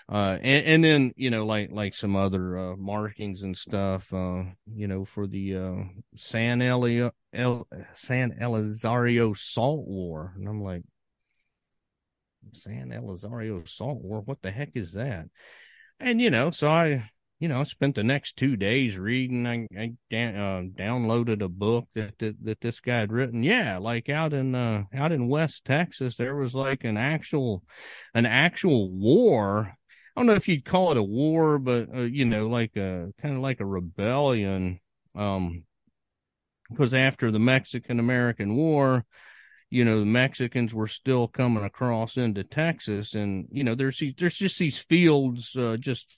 [0.08, 4.44] uh, and, and then you know like like some other uh, markings and stuff uh,
[4.74, 5.84] you know for the uh,
[6.16, 10.34] San Elio El, San Elizario Salt War.
[10.36, 10.84] And I'm like
[12.54, 14.22] San Elizario Salt War?
[14.22, 15.26] What the heck is that?
[16.00, 19.48] And you know so I you know I spent the next two days reading.
[19.48, 23.42] I, I uh, downloaded a book that, that that this guy had written.
[23.42, 27.64] Yeah like out in uh, out in West Texas there was like an actual
[28.14, 29.76] an actual war
[30.16, 33.12] I don't know if you'd call it a war, but uh, you know, like a
[33.22, 34.80] kind of like a rebellion.
[35.14, 35.64] Um,
[36.70, 39.06] because after the Mexican American War,
[39.70, 44.36] you know, the Mexicans were still coming across into Texas, and you know, there's there's
[44.36, 46.14] just these fields uh, just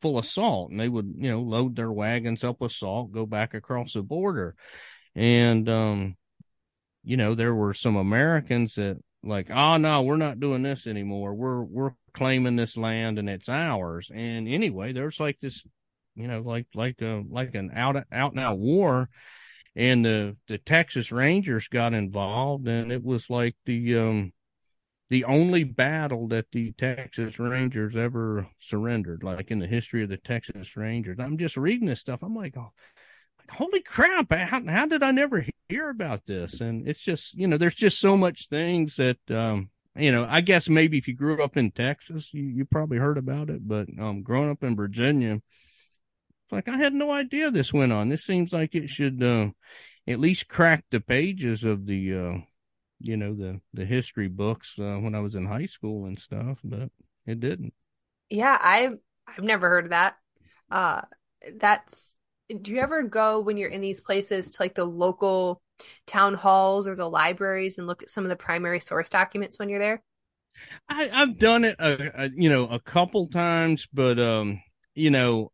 [0.00, 3.26] full of salt, and they would you know load their wagons up with salt, go
[3.26, 4.54] back across the border,
[5.14, 6.16] and um,
[7.02, 11.34] you know, there were some Americans that like, oh no, we're not doing this anymore.
[11.34, 14.10] We're we're claiming this land and it's ours.
[14.14, 15.62] And anyway, there's like this,
[16.14, 19.08] you know, like like a like an out out and out war,
[19.76, 24.32] and the the Texas Rangers got involved, and it was like the um
[25.10, 30.16] the only battle that the Texas Rangers ever surrendered, like in the history of the
[30.16, 31.18] Texas Rangers.
[31.18, 32.22] I'm just reading this stuff.
[32.22, 32.70] I'm like, oh,
[33.50, 34.32] holy crap!
[34.32, 36.60] How how did I never hear about this?
[36.60, 40.40] And it's just you know, there's just so much things that um you know, I
[40.40, 43.88] guess maybe if you grew up in Texas, you, you probably heard about it, but
[43.98, 48.08] um, growing up in Virginia, it's like I had no idea this went on.
[48.08, 49.50] This seems like it should uh,
[50.06, 52.38] at least crack the pages of the, uh,
[53.00, 56.58] you know, the the history books uh, when I was in high school and stuff,
[56.62, 56.90] but
[57.26, 57.74] it didn't.
[58.28, 60.16] Yeah, I've I've never heard of that.
[60.70, 61.02] Uh,
[61.58, 62.16] that's.
[62.62, 65.62] Do you ever go when you're in these places to like the local
[66.06, 69.68] town halls or the libraries and look at some of the primary source documents when
[69.68, 70.02] you're there?
[70.88, 74.60] I, have done it, a, a, you know, a couple times, but um,
[74.94, 75.52] you know,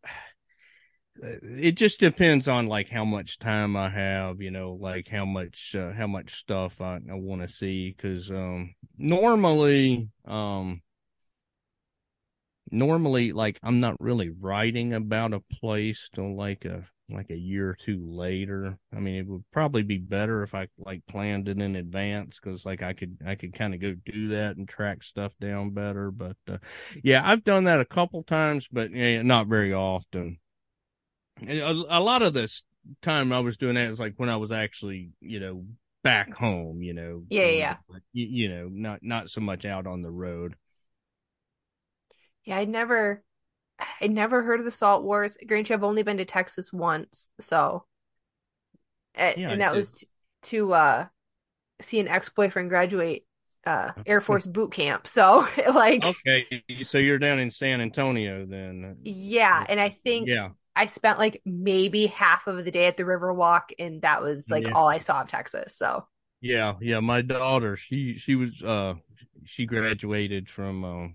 [1.23, 5.75] it just depends on like how much time I have, you know, like how much
[5.79, 7.95] uh, how much stuff I, I want to see.
[7.97, 10.83] Because um, normally, um,
[12.71, 17.71] normally, like I'm not really writing about a place till like a like a year
[17.71, 18.79] or two later.
[18.95, 22.67] I mean, it would probably be better if I like planned it in advance because
[22.67, 26.11] like I could I could kind of go do that and track stuff down better.
[26.11, 26.59] But uh,
[27.03, 30.39] yeah, I've done that a couple times, but yeah, not very often.
[31.47, 32.65] A, a lot of this
[33.03, 35.65] time I was doing that is like when I was actually you know
[36.03, 36.83] back home.
[36.83, 37.23] You know.
[37.29, 37.77] Yeah, yeah.
[38.13, 40.57] you, you know, not not so much out on the road.
[42.47, 43.23] Yeah, I never
[44.01, 45.37] I never heard of the Salt Wars.
[45.47, 47.85] Granted, I've only been to Texas once, so
[49.15, 50.07] eh, yeah, and that was t-
[50.45, 51.07] to uh,
[51.83, 53.27] see an ex boyfriend graduate
[53.67, 55.07] uh, Air Force boot camp.
[55.07, 58.97] So like, okay, so you're down in San Antonio then?
[59.03, 60.51] Yeah, and I think yeah.
[60.75, 64.65] I spent like maybe half of the day at the Riverwalk, and that was like
[64.65, 64.73] yeah.
[64.73, 65.77] all I saw of Texas.
[65.77, 66.07] So
[66.41, 68.95] yeah, yeah, my daughter, she she was uh
[69.45, 71.09] she graduated from uh,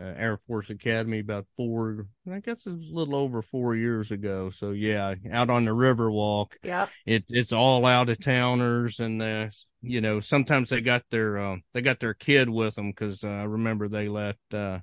[0.00, 4.10] uh, Air Force Academy about four, I guess it was a little over four years
[4.10, 4.50] ago.
[4.50, 6.56] So yeah, out on the river walk.
[6.62, 6.86] Yeah.
[7.04, 9.48] It it's all out of towners, and uh,
[9.82, 13.28] you know sometimes they got their uh, they got their kid with them because uh,
[13.28, 14.80] I remember they let uh,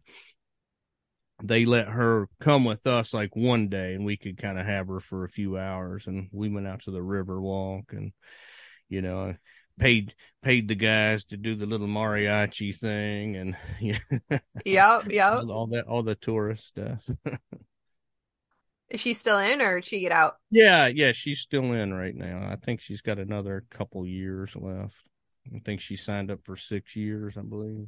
[1.44, 4.88] they let her come with us like one day, and we could kind of have
[4.88, 8.14] her for a few hours, and we went out to the river walk and
[8.90, 9.34] you know
[9.80, 10.14] paid
[10.44, 14.00] paid the guys to do the little mariachi thing and yeah,
[14.66, 15.46] Yep, yep.
[15.46, 17.04] all, all that all the tourist stuff.
[18.88, 20.38] Is she still in or did she get out?
[20.52, 22.48] yeah, yeah, she's still in right now.
[22.50, 24.96] I think she's got another couple years left.
[25.54, 27.88] I think she signed up for six years, I believe.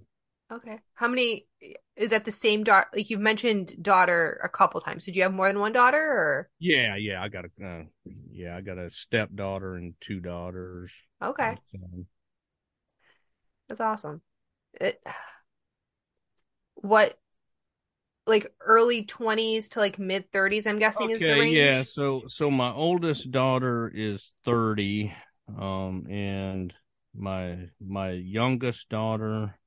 [0.52, 0.80] Okay.
[0.94, 1.48] How many
[1.96, 2.88] is that the same daughter?
[2.94, 5.06] Like you've mentioned daughter a couple times.
[5.06, 6.50] Did you have more than one daughter or?
[6.60, 7.84] Yeah, yeah, I got a uh,
[8.32, 10.92] yeah, I got a stepdaughter and two daughters.
[11.22, 11.58] Okay.
[13.68, 14.22] That's awesome.
[14.80, 15.02] It,
[16.76, 17.18] what,
[18.28, 21.78] like early 20s to like mid 30s, I'm guessing is the Okay, range?
[21.78, 21.84] yeah.
[21.84, 25.14] So so my oldest daughter is 30
[25.58, 26.74] um and
[27.14, 29.58] my my youngest daughter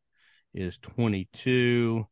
[0.55, 2.07] is 22.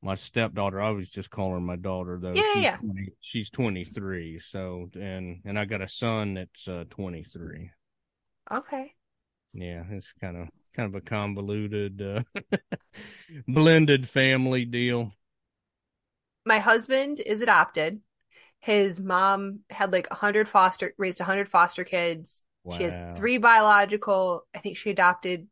[0.00, 2.34] My stepdaughter, I always just call her my daughter though.
[2.34, 2.76] Yeah, she's yeah.
[2.76, 4.40] 20, she's 23.
[4.40, 7.70] So and and I got a son that's uh 23.
[8.50, 8.92] Okay.
[9.54, 12.22] Yeah, it's kind of kind of a convoluted uh
[13.48, 15.12] blended family deal.
[16.46, 18.00] My husband is adopted.
[18.60, 22.42] His mom had like a hundred foster, raised a hundred foster kids.
[22.76, 24.46] She has three biological.
[24.54, 25.46] I think she adopted.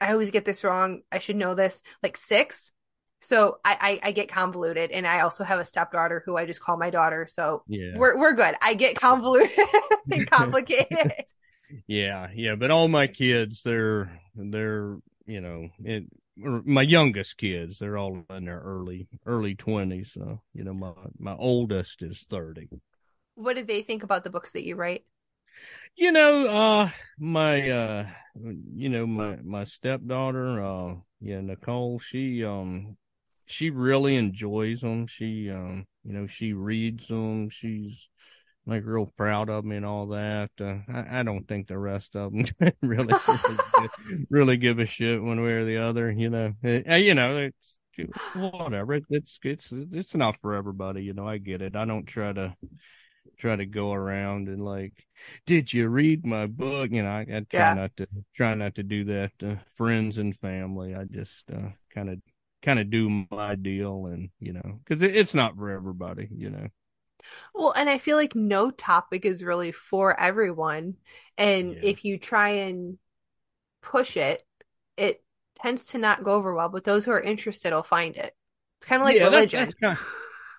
[0.00, 1.02] I always get this wrong.
[1.12, 1.82] I should know this.
[2.02, 2.72] Like six.
[3.20, 6.60] So I, I I get convoluted, and I also have a stepdaughter who I just
[6.60, 7.26] call my daughter.
[7.28, 7.90] So Yeah.
[7.92, 8.54] we're we're good.
[8.62, 9.50] I get convoluted
[10.10, 11.12] and complicated.
[11.86, 14.96] Yeah, yeah, but all my kids, they're they're
[15.26, 16.04] you know, it,
[16.44, 20.12] er, my youngest kids, they're all in their early early twenties.
[20.12, 22.68] So you know, my my oldest is thirty.
[23.34, 25.04] what did they think about the books that you write?
[25.96, 28.06] You know, uh, my uh,
[28.74, 32.96] you know, my my stepdaughter, uh, yeah, Nicole, she um,
[33.46, 35.06] she really enjoys them.
[35.06, 37.50] She um, you know, she reads them.
[37.50, 37.96] She's
[38.66, 40.50] like real proud of me and all that.
[40.60, 42.44] Uh, I, I don't think the rest of them
[42.82, 43.14] really,
[44.30, 46.10] really, give a shit one way or the other.
[46.12, 47.76] You know, Uh, you know, it's
[48.34, 48.94] whatever.
[48.94, 51.02] It, it's it's it's not for everybody.
[51.02, 51.74] You know, I get it.
[51.74, 52.54] I don't try to
[53.38, 54.92] try to go around and like,
[55.46, 56.90] did you read my book?
[56.90, 57.74] You know, I, I try Yeah.
[57.74, 60.94] not to try not to do that to friends and family.
[60.94, 62.18] I just uh, kind of
[62.62, 66.28] kind of do my deal and you know because it, it's not for everybody.
[66.30, 66.66] You know.
[67.54, 70.94] Well, and I feel like no topic is really for everyone.
[71.36, 71.80] And Yeah.
[71.82, 72.98] if you try and
[73.82, 74.42] push it,
[74.96, 75.22] it
[75.60, 78.34] tends to not go over well, but those who are interested will find it.
[78.78, 79.60] It's kind of like Yeah, that's- religion.
[79.64, 79.98] that's kinda-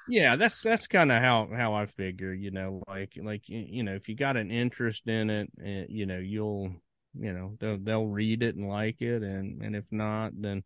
[0.09, 3.93] yeah that's that's kind of how how i figure you know like like you know
[3.93, 6.71] if you got an interest in it uh, you know you'll
[7.17, 10.63] you know they'll they'll read it and like it and and if not then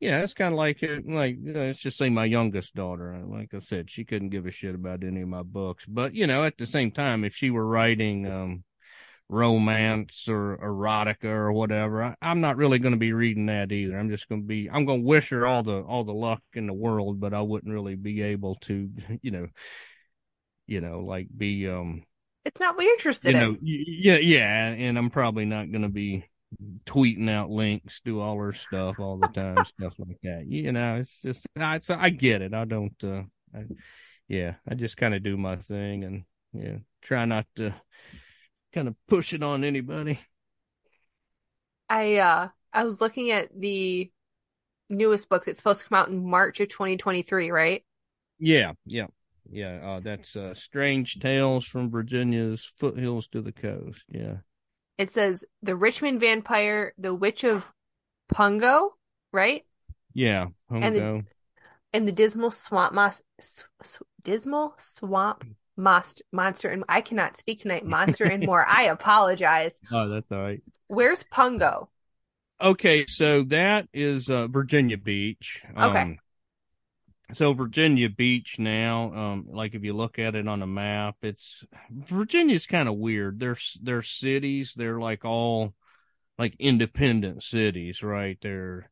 [0.00, 3.22] yeah it's kind of like it like you know, let's just say my youngest daughter
[3.26, 6.26] like i said she couldn't give a shit about any of my books but you
[6.26, 8.64] know at the same time if she were writing um
[9.28, 12.02] romance or erotica or whatever.
[12.02, 13.98] I, i'm not really going to be reading that either.
[13.98, 16.42] I'm just going to be i'm going to wish her all the all the luck
[16.54, 18.90] in the world but i wouldn't really be able to
[19.22, 19.48] you know
[20.66, 22.02] you know like be um
[22.44, 23.40] It's not what you're interested you in.
[23.40, 26.24] know yeah yeah and i'm probably not going to be
[26.86, 30.44] tweeting out links do all her stuff all the time stuff like that.
[30.48, 32.54] You know it's just I, i get it.
[32.54, 33.22] I don't uh
[33.54, 33.64] I,
[34.28, 37.74] yeah i just kind of do my thing and yeah try not to
[38.76, 40.20] kind of push it on anybody
[41.88, 44.10] I uh I was looking at the
[44.90, 47.82] newest book that's supposed to come out in March of 2023, right?
[48.38, 49.06] Yeah, yeah,
[49.50, 49.78] yeah.
[49.82, 54.02] Uh, that's uh, Strange Tales from Virginia's Foothills to the Coast.
[54.10, 54.38] Yeah,
[54.98, 57.64] It says The Richmond Vampire, The Witch of
[58.32, 58.90] Pungo,
[59.32, 59.64] right?
[60.12, 60.48] yeah.
[60.70, 61.24] And the-
[61.94, 65.44] And the Dismal Swamp Mos s- s- Dismal Swamp
[65.76, 67.84] Most Monster and I cannot speak tonight.
[67.86, 68.64] Monster and more.
[68.68, 69.78] I apologize.
[69.92, 70.62] oh, that's all right.
[70.88, 71.88] Where's Pungo?
[72.60, 75.62] Okay, so that is uh, Virginia Beach.
[75.78, 76.00] Okay.
[76.00, 76.18] Um,
[77.32, 81.64] so Virginia Beach now, um, like if you look at it on a map, it's
[81.90, 83.40] Virginia's kind of weird.
[83.40, 85.74] There's their cities, they're like all
[86.38, 88.38] like independent cities, right?
[88.40, 88.90] They're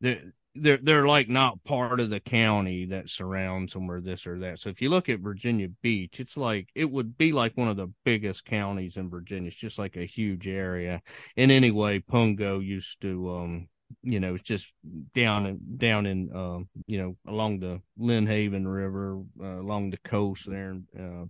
[0.00, 4.38] they're they're they're like not part of the county that surrounds them or this or
[4.40, 4.60] that.
[4.60, 7.76] So if you look at Virginia Beach, it's like it would be like one of
[7.76, 9.48] the biggest counties in Virginia.
[9.48, 11.02] It's just like a huge area.
[11.36, 13.68] And anyway, Pungo used to um
[14.02, 14.72] you know, it's just
[15.14, 20.48] down and down in um, you know, along the Lynnhaven River, uh, along the coast
[20.48, 21.26] there in, uh,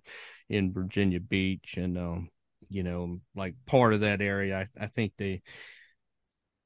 [0.49, 2.29] in Virginia Beach and um
[2.68, 5.43] you know, like part of that area I, I think they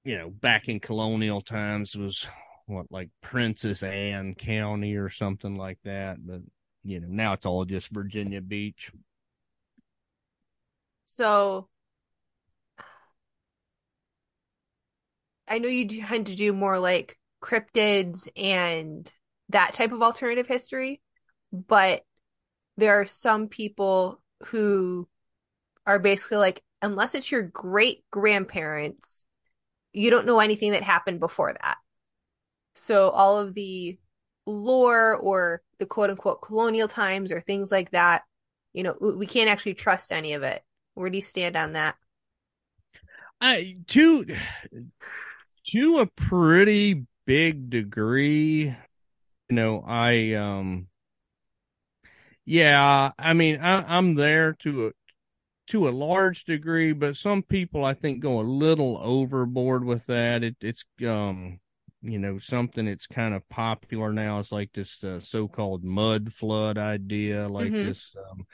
[0.05, 2.27] you know, back in colonial times was
[2.69, 6.41] what like Princess Anne County or something like that, but
[6.85, 8.91] you know, now it's all just Virginia Beach.
[11.05, 11.69] So
[15.47, 19.11] I know you tend to do more like cryptids and
[19.49, 21.01] that type of alternative history,
[21.53, 22.03] but
[22.77, 25.09] there are some people who
[25.87, 29.25] are basically like, unless it's your great grandparents,
[29.93, 31.79] you don't know anything that happened before that.
[32.79, 33.99] So all of the
[34.47, 38.23] lore or the quote unquote colonial times or things like that,
[38.73, 40.63] you know, we can't actually trust any of it.
[40.95, 41.97] Where do you stand on that?
[43.41, 44.27] I to
[45.73, 48.77] to a pretty big degree, you
[49.51, 50.89] know, I um
[52.45, 54.91] yeah, I mean, I, I'm there to a
[55.69, 60.43] to a large degree, but some people I think go a little overboard with that.
[60.43, 61.61] It, it's um
[62.03, 66.79] you know something that's kind of popular now is like this uh, so-called mud flood
[66.79, 67.89] idea like mm-hmm.
[67.89, 68.47] this um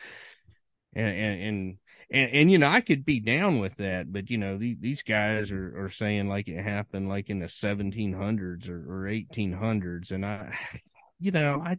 [0.94, 1.78] and, and, and
[2.10, 5.02] and and you know I could be down with that, but you know these these
[5.02, 10.24] guys are are saying like it happened like in the 1700s or, or 1800s, and
[10.24, 10.56] I,
[11.18, 11.78] you know I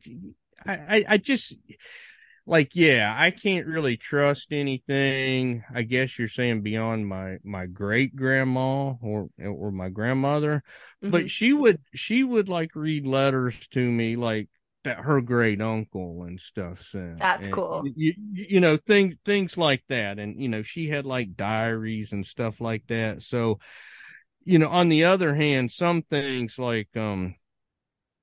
[0.65, 1.53] I I just
[2.45, 5.63] like yeah I can't really trust anything.
[5.73, 10.63] I guess you're saying beyond my my great grandma or or my grandmother,
[11.03, 11.11] mm-hmm.
[11.11, 14.49] but she would she would like read letters to me like
[14.85, 17.17] that her great uncle and stuff said.
[17.19, 17.83] That's and, cool.
[17.95, 22.25] You, you know things things like that, and you know she had like diaries and
[22.25, 23.23] stuff like that.
[23.23, 23.59] So,
[24.45, 27.35] you know, on the other hand, some things like um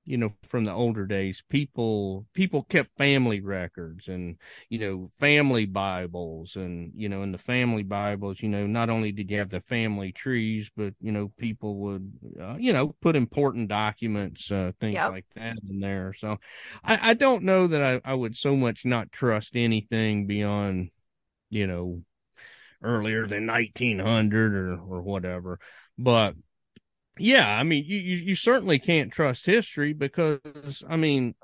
[0.05, 4.37] you know from the older days people people kept family records and
[4.69, 9.11] you know family bibles and you know in the family bibles you know not only
[9.11, 13.15] did you have the family trees but you know people would uh, you know put
[13.15, 15.11] important documents uh, things yep.
[15.11, 16.37] like that in there so
[16.83, 20.89] i i don't know that I, I would so much not trust anything beyond
[21.49, 22.01] you know
[22.81, 25.59] earlier than 1900 or or whatever
[25.97, 26.35] but
[27.17, 30.39] yeah, I mean, you, you, you certainly can't trust history because,
[30.89, 31.35] I mean,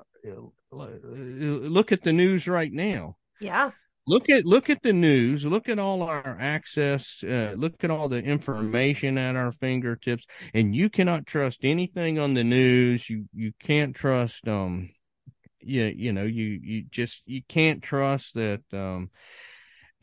[0.70, 3.16] look at the news right now.
[3.40, 3.70] Yeah.
[4.06, 5.44] Look at look at the news.
[5.44, 7.22] Look at all our access.
[7.22, 12.34] Uh, look at all the information at our fingertips, and you cannot trust anything on
[12.34, 13.08] the news.
[13.08, 14.90] You you can't trust um,
[15.60, 19.10] you you know you you just you can't trust that um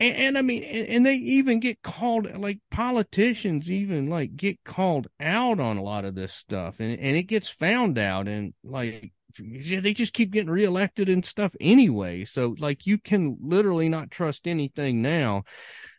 [0.00, 4.62] and, and I mean, and, and, they even get called like politicians even like get
[4.64, 8.54] called out on a lot of this stuff, and and it gets found out, and
[8.62, 12.24] like they just keep getting reelected and stuff anyway.
[12.24, 15.44] So like you can literally not trust anything now.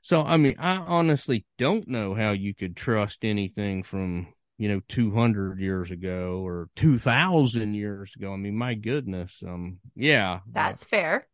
[0.02, 4.28] So I mean, I honestly don't know how you could trust anything from
[4.58, 8.34] you know 200 years ago or 2000 years ago.
[8.34, 9.44] I mean, my goodness.
[9.46, 11.28] Um, yeah, that's fair.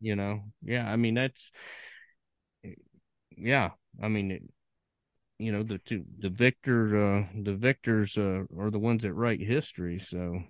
[0.00, 0.90] You know, yeah.
[0.90, 1.50] I mean, that's
[3.36, 3.70] yeah,
[4.02, 4.48] I mean,
[5.38, 9.40] you know, the two, the victor, uh, the victors, uh, are the ones that write
[9.40, 10.00] history.
[10.00, 10.42] So,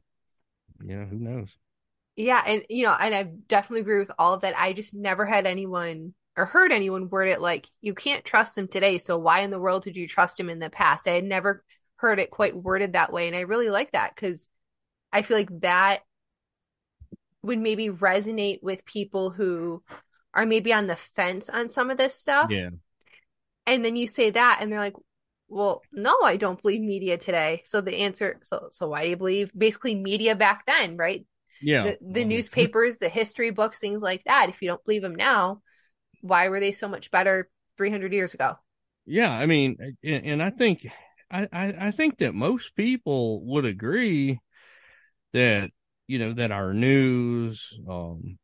[0.84, 1.56] yeah, who knows?
[2.16, 2.42] Yeah.
[2.46, 4.58] And, you know, and I definitely agree with all of that.
[4.58, 8.68] I just never had anyone or heard anyone word it like, you can't trust him
[8.68, 8.98] today.
[8.98, 11.08] So why in the world did you trust him in the past?
[11.08, 11.64] I had never
[11.96, 13.26] heard it quite worded that way.
[13.26, 14.48] And I really like that because
[15.12, 16.00] I feel like that
[17.42, 19.82] would maybe resonate with people who
[20.36, 22.50] are maybe on the fence on some of this stuff.
[22.50, 22.70] Yeah.
[23.66, 24.94] And then you say that and they're like,
[25.48, 27.62] well, no, I don't believe media today.
[27.64, 31.24] So the answer, so, so why do you believe basically media back then, right?
[31.62, 31.82] Yeah.
[31.84, 34.50] The, the newspapers, the history books, things like that.
[34.50, 35.62] If you don't believe them now,
[36.20, 38.56] why were they so much better 300 years ago?
[39.06, 39.30] Yeah.
[39.30, 40.86] I mean, and I think,
[41.30, 44.38] I, I think that most people would agree
[45.32, 45.70] that,
[46.06, 48.38] you know, that our news, um,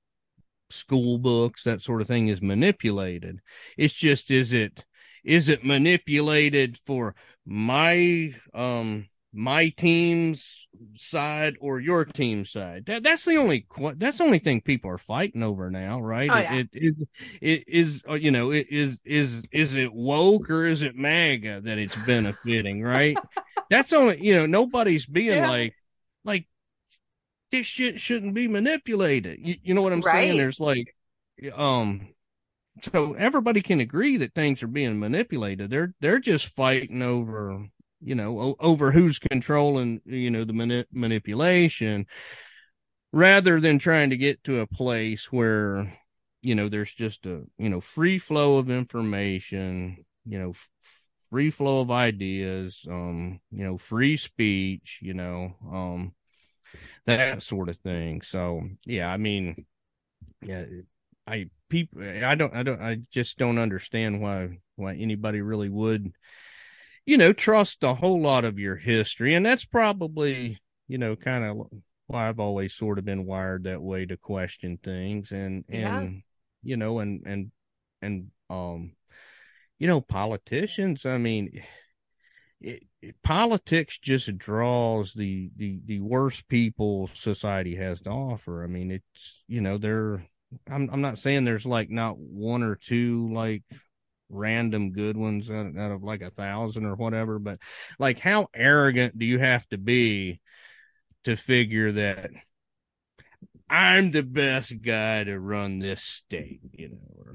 [0.73, 3.41] school books, that sort of thing is manipulated.
[3.77, 4.85] It's just, is it,
[5.25, 7.15] is it manipulated for
[7.47, 10.67] my, um, my team's
[10.97, 12.87] side or your team's side.
[12.87, 13.67] That that's the only
[13.97, 16.31] that's the only thing people are fighting over now, right?
[16.31, 16.55] Oh, yeah.
[16.57, 17.09] It, it,
[17.41, 21.63] it is uh, you know it is is is it woke or is it MAGA
[21.65, 23.17] that it's benefiting, right?
[23.71, 25.49] that's only you know nobody's being yeah.
[25.49, 25.75] like
[26.25, 26.47] like
[27.53, 29.39] this shit shouldn't be manipulated.
[29.41, 30.27] You, you know what I'm right.
[30.27, 30.39] saying?
[30.39, 30.97] There's like,
[31.55, 32.09] um,
[32.93, 35.71] so everybody can agree that things are being manipulated.
[35.71, 37.69] They're they're just fighting over,
[38.01, 42.07] you know, o- over who's controlling, you know, the mani- manipulation,
[43.13, 45.97] rather than trying to get to a place where,
[46.41, 50.69] you know, there's just a you know free flow of information, you know, f-
[51.31, 56.13] free flow of ideas, um, you know, free speech, you know, um
[57.07, 58.23] that sort of thing.
[58.23, 59.67] So yeah, I mean,
[60.43, 60.65] yeah,
[61.27, 66.13] I people, I don't, I don't, I just don't understand why why anybody really would
[67.05, 69.35] you know, trust a whole lot of your history.
[69.35, 71.67] And that's probably, you know, kind of
[72.07, 76.09] why I've always sort of been wired that way to question things and, and, yeah.
[76.63, 77.51] you know, and, and,
[78.01, 78.93] and, um,
[79.79, 81.63] you know, politicians, I mean,
[82.63, 88.63] it, it, politics just draws the, the, the worst people society has to offer.
[88.65, 90.27] I mean, it's, you know, they're,
[90.71, 93.63] I'm, I'm not saying there's like not one or two like
[94.29, 97.59] random good ones out, out of like a thousand or whatever, but
[97.99, 100.41] like how arrogant do you have to be
[101.25, 102.31] to figure that
[103.69, 107.35] I'm the best guy to run this state, you know, or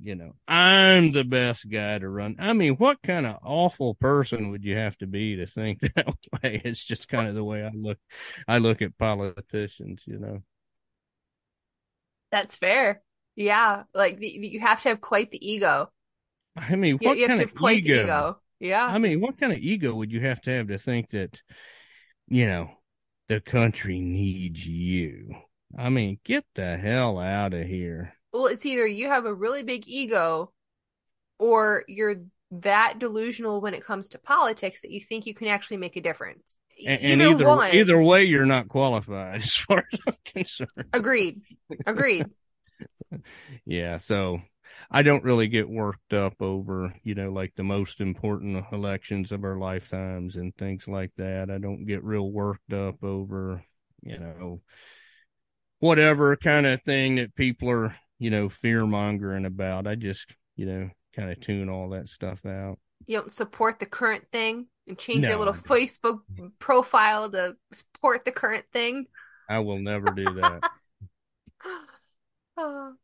[0.00, 2.36] you know, I'm the best guy to run.
[2.38, 6.06] I mean, what kind of awful person would you have to be to think that
[6.42, 6.60] way?
[6.64, 7.98] It's just kind of the way I look
[8.46, 10.42] I look at politicians, you know.
[12.30, 13.02] That's fair.
[13.36, 15.90] Yeah, like the, you have to have quite the ego.
[16.56, 18.02] I mean, what you, you kind of ego?
[18.02, 18.40] ego?
[18.58, 18.84] Yeah.
[18.84, 21.40] I mean, what kind of ego would you have to have to think that,
[22.26, 22.70] you know,
[23.28, 25.34] the country needs you?
[25.76, 28.17] I mean, get the hell out of here.
[28.32, 30.52] Well, it's either you have a really big ego
[31.38, 32.16] or you're
[32.50, 36.00] that delusional when it comes to politics that you think you can actually make a
[36.00, 36.56] difference.
[36.86, 40.70] And, and either, either, one, either way, you're not qualified as far as I'm concerned.
[40.92, 41.40] Agreed.
[41.86, 42.26] Agreed.
[43.66, 43.98] yeah.
[43.98, 44.40] So
[44.90, 49.44] I don't really get worked up over, you know, like the most important elections of
[49.44, 51.50] our lifetimes and things like that.
[51.50, 53.64] I don't get real worked up over,
[54.02, 54.60] you know,
[55.80, 59.86] whatever kind of thing that people are, you know, fear mongering about.
[59.86, 62.78] I just, you know, kind of tune all that stuff out.
[63.06, 66.20] You don't support the current thing and change no, your little Facebook
[66.58, 69.06] profile to support the current thing.
[69.48, 70.70] I will never do that.
[72.56, 72.92] oh.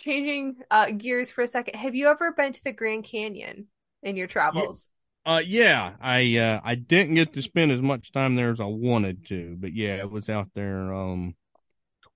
[0.00, 3.68] Changing uh, gears for a second, have you ever been to the Grand Canyon
[4.02, 4.88] in your travels?
[5.24, 8.66] Uh, yeah, I uh, I didn't get to spend as much time there as I
[8.66, 10.92] wanted to, but yeah, it was out there.
[10.92, 11.34] Um,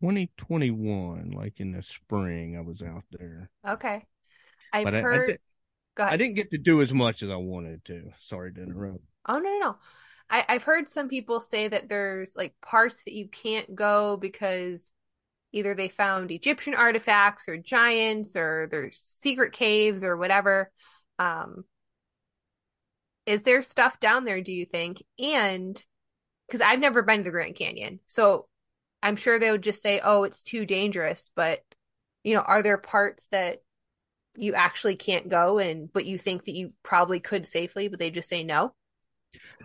[0.00, 3.50] 2021, like in the spring, I was out there.
[3.68, 4.04] Okay,
[4.72, 5.20] I've but heard.
[5.20, 5.38] I, I, did,
[5.96, 6.14] Go ahead.
[6.14, 8.10] I didn't get to do as much as I wanted to.
[8.20, 9.00] Sorry to interrupt.
[9.26, 9.76] Oh no, no, no.
[10.30, 14.90] I, I've heard some people say that there's like parts that you can't go because
[15.52, 20.70] either they found Egyptian artifacts or giants or there's secret caves or whatever.
[21.18, 21.64] Um,
[23.26, 25.02] is there stuff down there, do you think?
[25.18, 25.82] And
[26.46, 28.47] because I've never been to the Grand Canyon, so
[29.02, 31.30] I'm sure they would just say, oh, it's too dangerous.
[31.34, 31.62] But,
[32.24, 33.62] you know, are there parts that
[34.36, 38.10] you actually can't go and, but you think that you probably could safely, but they
[38.10, 38.74] just say no?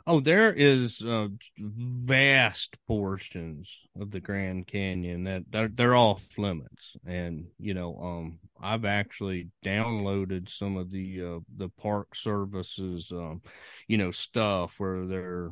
[0.06, 1.28] Oh, there is uh,
[1.58, 3.70] vast portions
[4.00, 9.50] of the Grand Canyon that they're, they're off limits, and you know, um, I've actually
[9.64, 13.42] downloaded some of the uh, the Park Services, um,
[13.88, 15.52] you know, stuff where they're,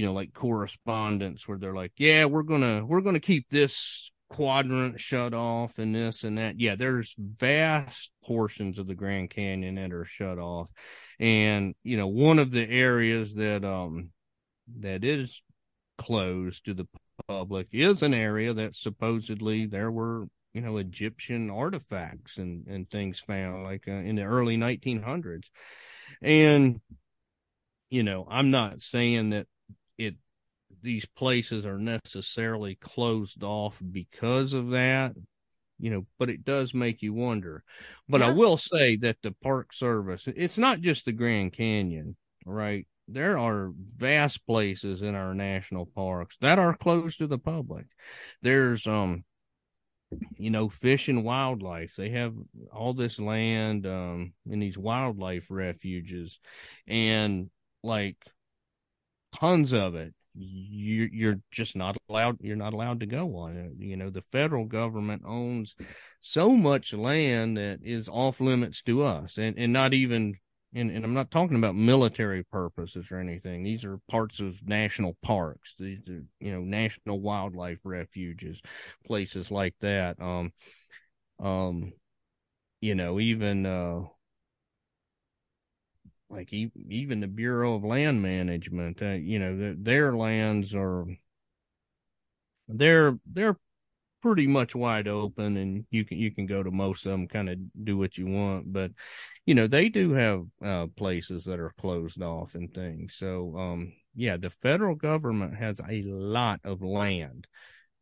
[0.00, 4.98] you know, like correspondence where they're like, yeah, we're gonna we're gonna keep this quadrant
[4.98, 6.58] shut off and this and that.
[6.58, 10.68] Yeah, there's vast portions of the Grand Canyon that are shut off
[11.20, 14.08] and, you know, one of the areas that, um,
[14.78, 15.42] that is
[15.98, 16.86] closed to the
[17.28, 23.20] public is an area that supposedly there were, you know, Egyptian artifacts and, and things
[23.20, 25.44] found like uh, in the early 1900s.
[26.22, 26.80] And,
[27.90, 29.46] you know, I'm not saying that
[30.00, 30.14] it,
[30.82, 35.14] these places are necessarily closed off because of that
[35.80, 37.64] you know, but it does make you wonder.
[38.08, 38.28] But yeah.
[38.28, 42.86] I will say that the Park Service, it's not just the Grand Canyon, right?
[43.08, 47.86] There are vast places in our national parks that are closed to the public.
[48.42, 49.24] There's, um,
[50.36, 51.94] you know, fish and wildlife.
[51.96, 52.34] They have
[52.72, 56.38] all this land, um, in these wildlife refuges
[56.86, 57.50] and
[57.82, 58.16] like
[59.34, 63.72] tons of it you you're just not allowed you're not allowed to go on it
[63.78, 65.74] you know the federal government owns
[66.20, 70.34] so much land that is off limits to us and and not even
[70.74, 73.64] and, and I'm not talking about military purposes or anything.
[73.64, 75.74] These are parts of national parks.
[75.78, 78.60] These are, you know, national wildlife refuges,
[79.04, 80.20] places like that.
[80.20, 80.52] Um,
[81.40, 81.92] um,
[82.80, 84.02] you know, even, uh,
[86.30, 91.06] like even the Bureau of Land Management, uh, you know, their lands are
[92.68, 93.56] they're they're
[94.22, 97.48] pretty much wide open, and you can you can go to most of them, kind
[97.48, 98.72] of do what you want.
[98.72, 98.92] But
[99.46, 103.14] you know, they do have uh, places that are closed off and things.
[103.16, 107.46] So, um, yeah, the federal government has a lot of land,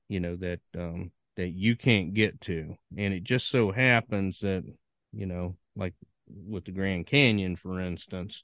[0.09, 4.65] you know, that um, that you can't get to, and it just so happens that
[5.13, 5.95] you know, like
[6.31, 8.43] with the Grand Canyon, for instance,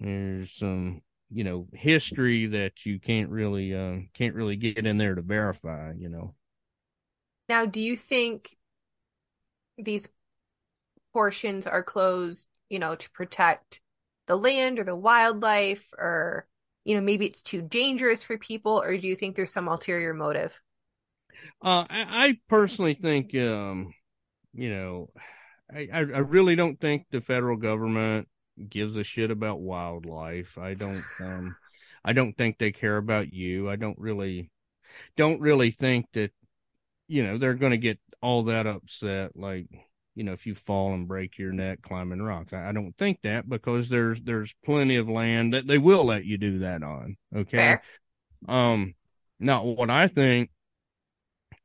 [0.00, 5.14] There's some, you know, history that you can't really uh, can't really get in there
[5.14, 5.92] to verify.
[5.98, 6.34] You know.
[7.48, 8.56] Now, do you think
[9.78, 10.08] these
[11.12, 13.80] portions are closed, you know, to protect
[14.26, 16.46] the land or the wildlife, or
[16.84, 20.14] you know, maybe it's too dangerous for people, or do you think there's some ulterior
[20.14, 20.60] motive?
[21.62, 23.92] Uh, I, I personally think, um,
[24.54, 25.10] you know,
[25.72, 28.28] I, I really don't think the federal government
[28.68, 30.58] gives a shit about wildlife.
[30.58, 31.56] I don't, um,
[32.04, 33.68] I don't think they care about you.
[33.68, 34.50] I don't really,
[35.16, 36.32] don't really think that,
[37.06, 39.36] you know, they're going to get all that upset.
[39.36, 39.66] Like,
[40.14, 43.20] you know, if you fall and break your neck climbing rocks, I, I don't think
[43.22, 47.16] that because there's, there's plenty of land that they will let you do that on.
[47.34, 47.56] Okay.
[47.56, 47.82] Fair.
[48.46, 48.94] Um,
[49.40, 50.50] now what I think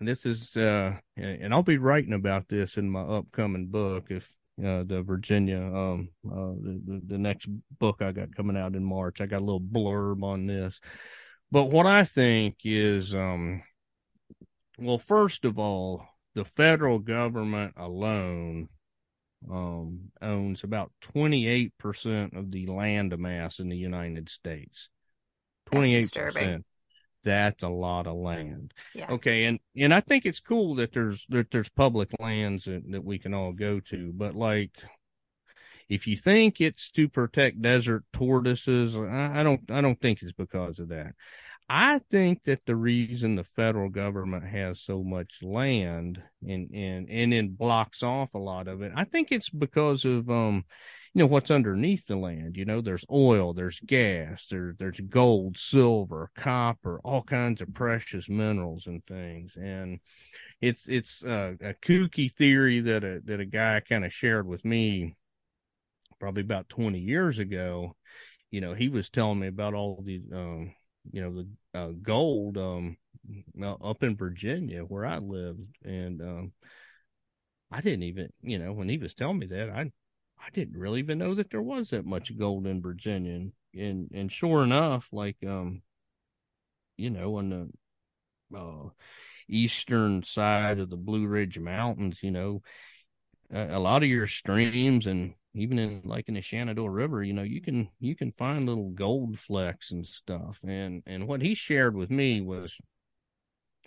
[0.07, 4.23] this is uh and I'll be writing about this in my upcoming book if
[4.59, 7.47] uh the Virginia um uh the, the next
[7.79, 9.21] book I got coming out in March.
[9.21, 10.79] I got a little blurb on this.
[11.51, 13.63] But what I think is um
[14.77, 18.69] well first of all the federal government alone
[19.51, 24.89] um owns about 28% of the land mass in the United States.
[25.71, 26.63] 28%
[27.23, 28.73] that's a lot of land.
[28.93, 29.11] Yeah.
[29.11, 33.03] Okay, and and I think it's cool that there's that there's public lands that, that
[33.03, 34.71] we can all go to, but like
[35.89, 40.31] if you think it's to protect desert tortoises, I, I don't I don't think it's
[40.31, 41.13] because of that.
[41.69, 47.31] I think that the reason the federal government has so much land and and and
[47.31, 50.65] then blocks off a lot of it, I think it's because of um
[51.13, 55.57] you know what's underneath the land you know there's oil there's gas there there's gold
[55.57, 59.55] silver copper all kinds of precious minerals and things.
[59.55, 59.99] And
[60.61, 64.65] it's it's uh, a kooky theory that a that a guy kind of shared with
[64.65, 65.15] me
[66.19, 67.95] probably about 20 years ago.
[68.51, 70.73] You know he was telling me about all these um
[71.11, 71.43] you know
[71.73, 72.97] the uh, gold um
[73.83, 76.51] up in Virginia where I lived and um
[77.71, 79.91] I didn't even you know when he was telling me that I
[80.39, 83.35] I didn't really even know that there was that much gold in Virginia.
[83.35, 85.81] And and, and sure enough, like um,
[86.97, 87.49] you know, on
[88.51, 88.89] the uh,
[89.47, 92.61] eastern side of the Blue Ridge Mountains, you know,
[93.51, 97.33] a, a lot of your streams and even in like in the Shenandoah River, you
[97.33, 100.59] know, you can you can find little gold flecks and stuff.
[100.63, 102.77] And and what he shared with me was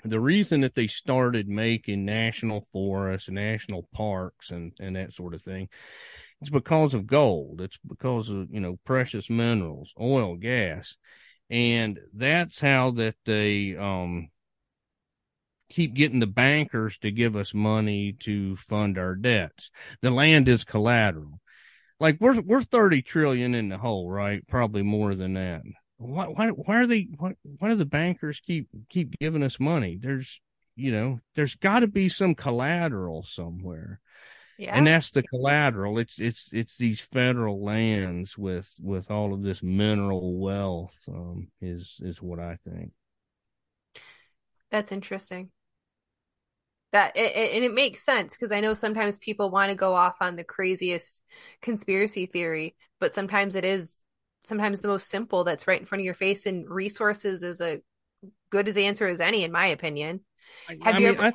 [0.05, 5.43] the reason that they started making national forests, national parks, and and that sort of
[5.43, 5.69] thing
[6.41, 7.61] it's because of gold.
[7.61, 10.97] It's because of, you know, precious minerals, oil, gas.
[11.49, 14.29] And that's how that they, um,
[15.69, 19.71] keep getting the bankers to give us money to fund our debts.
[20.01, 21.41] The land is collateral.
[21.99, 24.47] Like we're, we're 30 trillion in the hole, right?
[24.49, 25.63] Probably more than that.
[25.99, 29.99] Why, why, why are they, why, why do the bankers keep, keep giving us money?
[30.01, 30.41] There's,
[30.75, 34.01] you know, there's got to be some collateral somewhere.
[34.59, 34.77] Yeah.
[34.77, 35.99] And that's the collateral.
[35.99, 41.97] It's it's it's these federal lands with with all of this mineral wealth um, is
[42.01, 42.93] is what I think.
[44.71, 45.51] That's interesting.
[46.97, 50.17] That it, and it makes sense because I know sometimes people want to go off
[50.23, 51.21] on the craziest
[51.61, 53.97] conspiracy theory, but sometimes it is
[54.45, 57.83] sometimes the most simple that's right in front of your face and resources is a
[58.49, 60.21] good as answer as any in my opinion.
[60.83, 61.33] Have I you mean, ever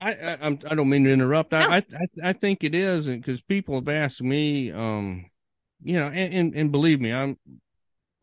[0.00, 1.52] I, I, I I don't mean to interrupt.
[1.52, 1.58] No.
[1.58, 5.26] I, I I think it is because people have asked me, um,
[5.84, 7.38] you know, and, and, and believe me, I'm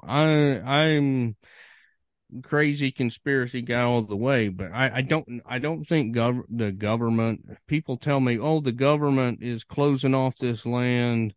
[0.05, 1.37] I I'm
[2.41, 6.71] crazy conspiracy guy all the way, but I, I don't I don't think gov- the
[6.71, 7.57] government.
[7.67, 11.35] People tell me, oh, the government is closing off this land,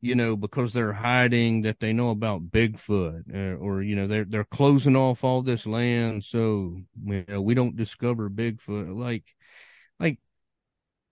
[0.00, 4.24] you know, because they're hiding that they know about Bigfoot, uh, or you know, they're
[4.24, 8.94] they're closing off all this land so you know, we don't discover Bigfoot.
[8.96, 9.24] Like
[10.00, 10.18] like,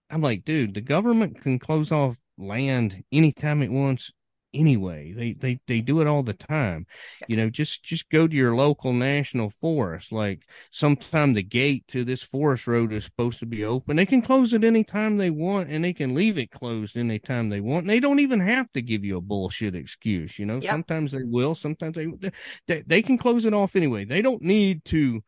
[0.09, 4.11] I'm like, dude, the government can close off land anytime it wants
[4.53, 5.13] anyway.
[5.13, 6.85] They they they do it all the time.
[7.27, 10.11] You know, just just go to your local national forest.
[10.11, 10.41] Like
[10.71, 13.97] sometime the gate to this forest road is supposed to be open.
[13.97, 17.61] They can close it anytime they want and they can leave it closed anytime they
[17.61, 17.83] want.
[17.83, 20.59] And they don't even have to give you a bullshit excuse, you know.
[20.59, 20.71] Yep.
[20.71, 22.31] Sometimes they will, sometimes they,
[22.67, 24.05] they they can close it off anyway.
[24.05, 25.21] They don't need to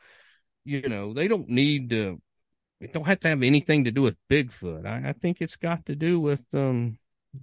[0.65, 2.21] you know, they don't need to
[2.79, 4.85] it don't have to have anything to do with Bigfoot.
[4.85, 6.97] I, I think it's got to do with um,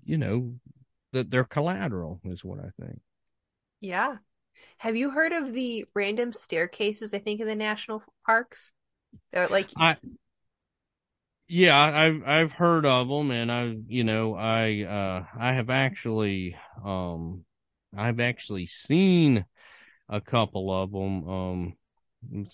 [0.04, 0.54] you know,
[1.16, 3.00] that their collateral is what I think.
[3.80, 4.16] Yeah.
[4.78, 7.14] Have you heard of the random staircases?
[7.14, 8.72] I think in the national parks,
[9.32, 9.96] they're like I.
[11.48, 16.56] Yeah, I've I've heard of them, and I, you know, I uh I have actually
[16.84, 17.44] um
[17.96, 19.44] I've actually seen
[20.08, 21.28] a couple of them.
[21.28, 21.76] Um,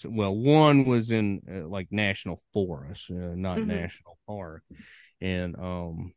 [0.04, 3.68] well, one was in uh, like national forest, uh, not mm-hmm.
[3.68, 4.62] national park,
[5.20, 6.12] and um,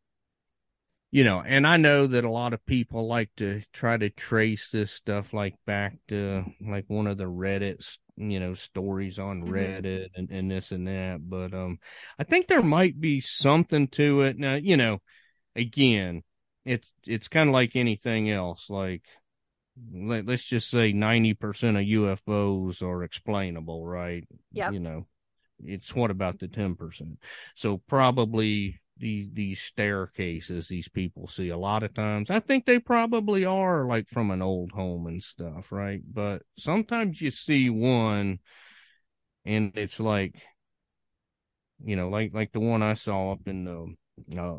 [1.15, 4.69] you know, and I know that a lot of people like to try to trace
[4.71, 7.87] this stuff like back to like one of the Reddit,
[8.17, 9.53] you know, stories on mm-hmm.
[9.53, 11.21] Reddit and, and this and that.
[11.21, 11.79] But um,
[12.19, 14.37] I think there might be something to it.
[14.37, 14.99] Now, you know,
[15.55, 16.21] again,
[16.65, 18.65] it's it's kind of like anything else.
[18.67, 19.03] Like
[19.93, 24.27] let, us just say 90% of UFOs are explainable, right?
[24.51, 24.71] Yeah.
[24.71, 25.07] You know,
[25.63, 27.15] it's what about the 10%?
[27.55, 32.29] So probably these these staircases these people see a lot of times.
[32.29, 36.01] I think they probably are like from an old home and stuff right?
[36.11, 38.39] But sometimes you see one
[39.45, 40.35] and it's like
[41.83, 44.57] you know like like the one i saw up in the uh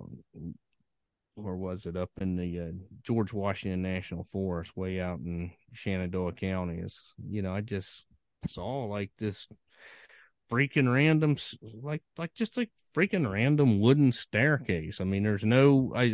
[1.38, 1.96] or was it?
[1.98, 2.72] Up in the uh,
[3.02, 8.04] george washington national forest way out in shenandoah county is you know i just
[8.48, 9.48] saw like this
[10.50, 11.36] freaking random
[11.82, 15.00] like like just like freaking random wooden staircase.
[15.00, 16.04] I mean, there's no I,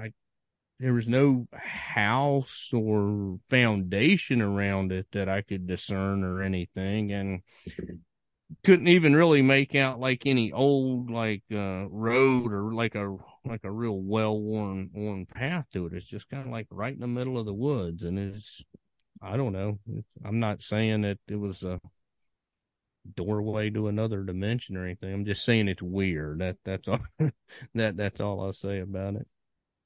[0.00, 0.12] I
[0.80, 7.42] there was no house or foundation around it that I could discern or anything, and
[8.64, 13.64] couldn't even really make out like any old like uh road or like a like
[13.64, 15.92] a real well worn worn path to it.
[15.92, 18.62] It's just kind of like right in the middle of the woods, and it's
[19.20, 19.78] I don't know.
[20.24, 21.80] I'm not saying that it was a
[23.14, 25.12] doorway to another dimension or anything.
[25.12, 26.40] I'm just saying it's weird.
[26.40, 27.00] That that's all.
[27.74, 29.26] that that's all I'll say about it.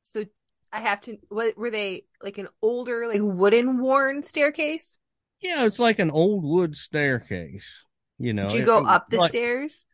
[0.04, 0.24] So
[0.72, 1.18] I have to.
[1.28, 2.38] What were they like?
[2.38, 4.98] An older, like wooden worn staircase?
[5.40, 7.84] Yeah, it's like an old wood staircase.
[8.18, 9.84] You know, did you go it, up the like, stairs?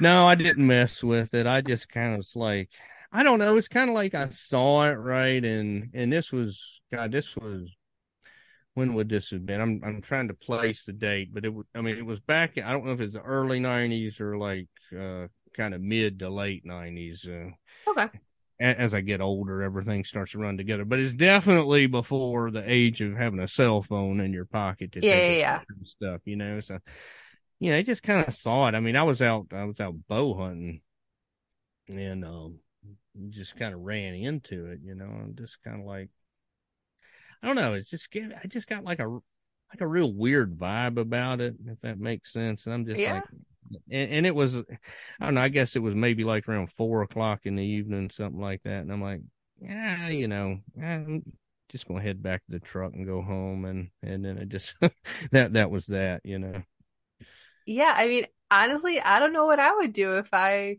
[0.00, 1.46] No, I didn't mess with it.
[1.46, 2.70] I just kind of like
[3.12, 3.56] I don't know.
[3.56, 7.12] It's kind of like I saw it right, and and this was God.
[7.12, 7.68] This was
[8.74, 9.60] when would this have been?
[9.60, 12.56] I'm I'm trying to place the date, but it I mean it was back.
[12.58, 14.68] I don't know if it's the early '90s or like
[14.98, 17.26] uh, kind of mid to late '90s.
[17.26, 18.08] Uh, okay.
[18.60, 23.00] As I get older, everything starts to run together, but it's definitely before the age
[23.00, 25.84] of having a cell phone in your pocket to yeah, take yeah, yeah.
[25.84, 26.60] stuff, you know.
[26.60, 26.78] So,
[27.58, 28.76] you know, I just kind of saw it.
[28.76, 30.80] I mean, I was out, I was out bow hunting,
[31.88, 32.60] and um,
[33.30, 35.06] just kind of ran into it, you know.
[35.06, 36.10] I'm just kind of like,
[37.42, 37.74] I don't know.
[37.74, 39.08] It's just I just got like a
[39.72, 42.66] like a real weird vibe about it, if that makes sense.
[42.66, 43.14] And I'm just yeah.
[43.14, 43.24] like,
[43.90, 45.40] and, and, it was, I don't know.
[45.40, 48.82] I guess it was maybe like around four o'clock in the evening, something like that.
[48.82, 49.22] And I'm like,
[49.62, 51.22] yeah, you know, I'm
[51.70, 54.74] just gonna head back to the truck and go home, and and then it just
[55.30, 56.62] that that was that, you know.
[57.64, 60.78] Yeah, I mean, honestly, I don't know what I would do if I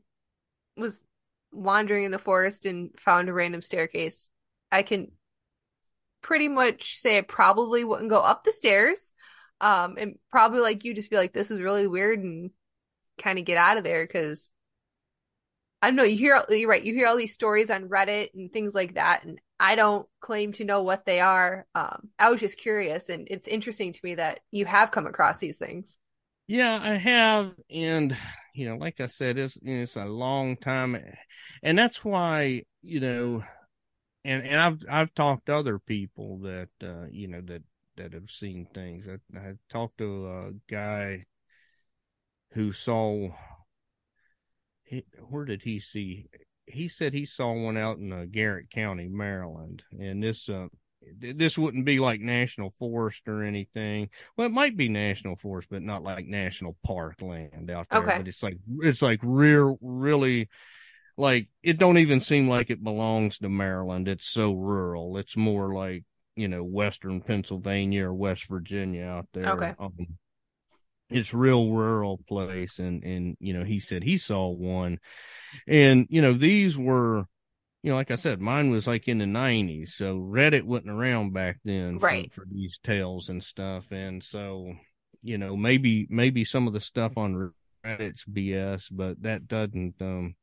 [0.78, 1.04] was
[1.52, 4.30] wandering in the forest and found a random staircase.
[4.72, 5.12] I can
[6.24, 9.12] pretty much say I probably wouldn't go up the stairs.
[9.62, 12.52] Um, and probably like you just be like, this is really weird and
[13.22, 14.50] kind of get out of there because
[15.82, 16.04] I don't know.
[16.04, 16.84] You hear, you're right.
[16.84, 19.24] You hear all these stories on Reddit and things like that.
[19.24, 21.66] And I don't claim to know what they are.
[21.76, 25.40] Um, I was just curious and it's interesting to me that you have come across
[25.40, 25.98] these things.
[26.48, 27.54] Yeah, I have.
[27.70, 28.18] And,
[28.54, 31.02] you know, like I said, it's, it's a long time.
[31.62, 33.44] And that's why, you know,
[34.26, 37.64] and and I've I've talked to other people that uh, you know that
[37.98, 39.06] that have seen things.
[39.08, 41.26] I, I talked to a guy
[42.54, 43.30] who saw.
[44.84, 46.30] He, where did he see?
[46.66, 50.68] He said he saw one out in uh, Garrett County, Maryland, and this uh,
[51.20, 54.10] this wouldn't be like national forest or anything.
[54.38, 58.04] Well, it might be national forest, but not like national park land out there.
[58.04, 58.18] Okay.
[58.18, 60.50] But it's like it's like real, really
[61.18, 64.08] like it don't even seem like it belongs to Maryland.
[64.08, 65.18] It's so rural.
[65.18, 66.04] It's more like
[66.36, 69.54] you know western Pennsylvania or West Virginia out there.
[69.54, 69.76] Okay.
[69.80, 69.94] Um,
[71.10, 75.00] it's real rural place, and and you know he said he saw one,
[75.68, 77.26] and you know these were.
[77.86, 81.34] You know, like I said, mine was like in the '90s, so Reddit wasn't around
[81.34, 82.32] back then right.
[82.32, 83.92] for, for these tales and stuff.
[83.92, 84.72] And so,
[85.22, 87.52] you know, maybe maybe some of the stuff on
[87.86, 90.36] Reddit's BS, but that doesn't um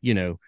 [0.00, 0.38] you know,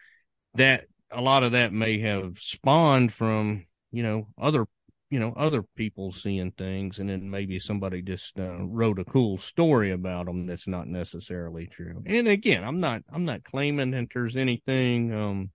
[0.54, 4.66] that a lot of that may have spawned from, you know, other,
[5.10, 6.98] you know, other people seeing things.
[6.98, 11.66] And then maybe somebody just uh, wrote a cool story about them that's not necessarily
[11.66, 12.02] true.
[12.06, 15.50] And again, I'm not, I'm not claiming that there's anything, um,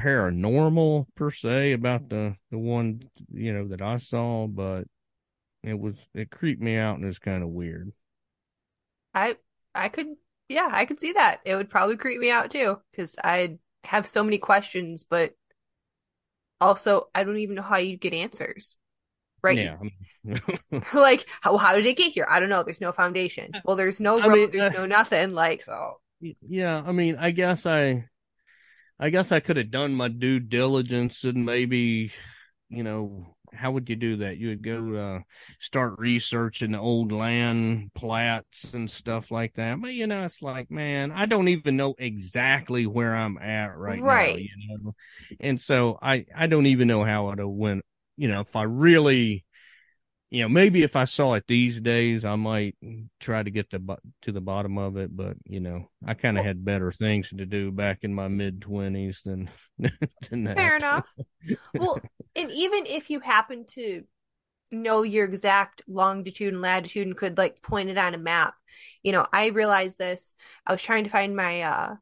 [0.00, 3.02] paranormal per se about the, the one,
[3.32, 4.84] you know, that I saw, but
[5.62, 7.92] it was, it creeped me out and it's kind of weird.
[9.12, 9.36] I,
[9.74, 10.08] I could
[10.48, 11.40] yeah, I could see that.
[11.44, 15.34] It would probably creep me out too because I'd have so many questions, but
[16.60, 18.76] also I don't even know how you'd get answers.
[19.42, 19.58] Right?
[19.58, 19.76] Yeah.
[20.94, 22.26] like how how did it get here?
[22.28, 22.62] I don't know.
[22.62, 23.52] There's no foundation.
[23.64, 25.30] Well, there's no I road, mean, there's uh, no nothing.
[25.32, 28.08] Like so yeah, I mean, I guess I,
[28.98, 32.12] I guess I could have done my due diligence and maybe,
[32.68, 34.36] you know, how would you do that?
[34.36, 35.20] You would go uh,
[35.58, 39.80] start researching the old land plats and stuff like that.
[39.80, 43.98] But you know, it's like, man, I don't even know exactly where I'm at right,
[43.98, 44.06] now.
[44.06, 44.38] Right.
[44.38, 44.94] You know,
[45.40, 47.84] and so I I don't even know how it went.
[48.16, 49.44] You know, if I really,
[50.34, 52.74] you know, maybe if I saw it these days, I might
[53.20, 55.16] try to get the to the bottom of it.
[55.16, 58.60] But you know, I kind of had better things to do back in my mid
[58.60, 60.56] twenties than than that.
[60.56, 61.06] fair enough.
[61.74, 62.00] well,
[62.34, 64.02] and even if you happen to
[64.72, 68.54] know your exact longitude and latitude and could like point it on a map,
[69.04, 70.34] you know, I realized this.
[70.66, 71.94] I was trying to find my uh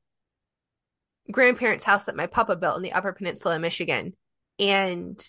[1.31, 4.15] grandparents' house that my papa built in the Upper Peninsula of Michigan,
[4.59, 5.23] and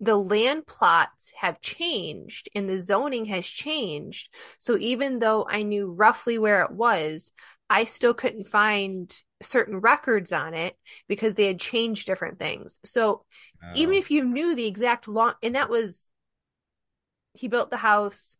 [0.00, 4.28] the land plots have changed and the zoning has changed.
[4.58, 7.32] So even though I knew roughly where it was,
[7.68, 10.76] I still couldn't find certain records on it
[11.08, 12.78] because they had changed different things.
[12.84, 13.24] So
[13.74, 16.08] even Oh, if you knew the exact long, and that was,
[17.34, 18.36] he built the house,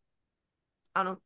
[0.95, 1.21] I don't know,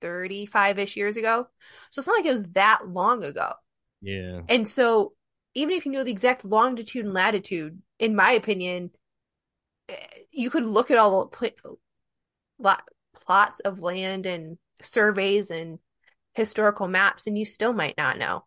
[0.00, 1.48] 35 ish years ago.
[1.90, 3.52] So it's not like it was that long ago.
[4.00, 5.12] yeah, And so
[5.54, 8.90] even if you know the exact longitude and latitude, in my opinion,
[10.30, 11.78] you could look at all the pl-
[12.58, 12.84] lot,
[13.14, 15.78] plots of land and surveys and
[16.34, 18.44] historical maps, and you still might not know.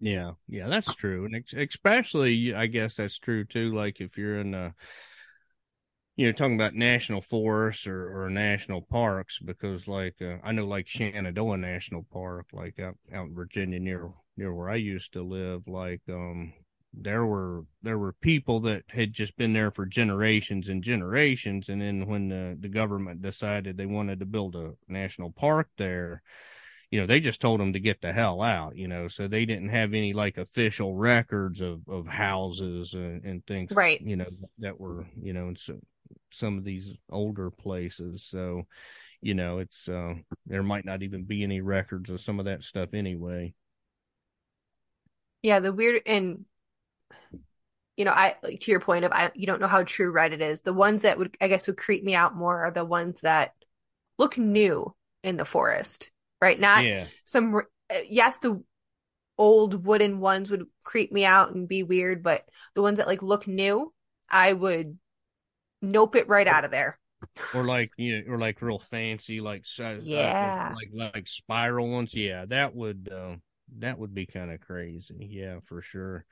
[0.00, 0.68] yeah, yeah.
[0.68, 3.74] That's true, and especially, I guess that's true too.
[3.74, 4.74] Like if you're in a
[6.16, 10.66] you know, talking about national forests or, or national parks, because like uh, I know
[10.66, 15.22] like Shenandoah National Park, like out out in Virginia near near where I used to
[15.22, 16.52] live, like um
[16.94, 21.80] there were there were people that had just been there for generations and generations, and
[21.80, 26.22] then when the the government decided they wanted to build a national park there,
[26.90, 29.44] you know, they just told them to get the hell out, you know, so they
[29.44, 34.04] didn't have any like official records of of houses and, and things, Right.
[34.04, 34.28] you know,
[34.58, 35.78] that were you know, and so
[36.32, 38.24] some of these older places.
[38.30, 38.66] So,
[39.22, 40.14] you know, it's uh
[40.46, 43.54] there might not even be any records of some of that stuff anyway.
[45.42, 46.44] Yeah, the weird and
[47.96, 50.40] you know, I like to your point of I you don't know how true Reddit
[50.40, 50.60] is.
[50.60, 53.52] The ones that would I guess would creep me out more are the ones that
[54.18, 54.94] look new
[55.24, 56.58] in the forest, right?
[56.58, 57.06] Not yeah.
[57.24, 58.62] some uh, yes, the
[59.38, 62.44] old wooden ones would creep me out and be weird, but
[62.74, 63.92] the ones that like look new,
[64.30, 64.98] I would
[65.82, 66.98] nope it right out of there.
[67.54, 70.74] Or like you know, or like real fancy like size Yeah.
[70.74, 72.14] like like spiral ones.
[72.14, 73.36] Yeah, that would uh,
[73.78, 75.26] that would be kind of crazy.
[75.30, 76.24] Yeah, for sure.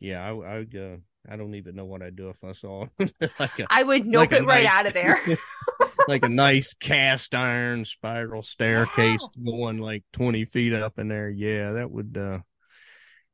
[0.00, 0.96] Yeah, I I would, uh,
[1.28, 2.86] I don't even know what I'd do if I saw
[3.38, 5.20] like a I would nope like it right nice- out of there.
[6.08, 11.28] like a nice cast iron spiral staircase going like 20 feet up in there.
[11.28, 12.38] Yeah, that would, uh,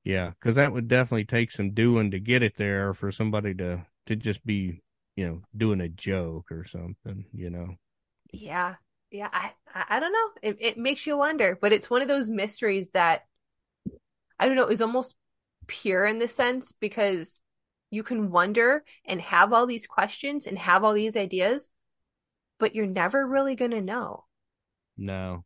[0.05, 3.87] yeah, cause that would definitely take some doing to get it there for somebody to,
[4.07, 4.83] to just be,
[5.17, 7.77] you know, doing a joke or something, you know?
[8.33, 8.77] Yeah.
[9.11, 10.31] Yeah, I I I don't know.
[10.43, 13.27] It it makes you wonder, but it's one of those mysteries that
[14.39, 15.17] I don't know, is almost
[15.67, 17.41] pure in the sense because
[17.91, 21.69] you can wonder and have all these questions and have all these ideas,
[22.59, 24.25] but you're never really gonna know.
[24.97, 25.45] No,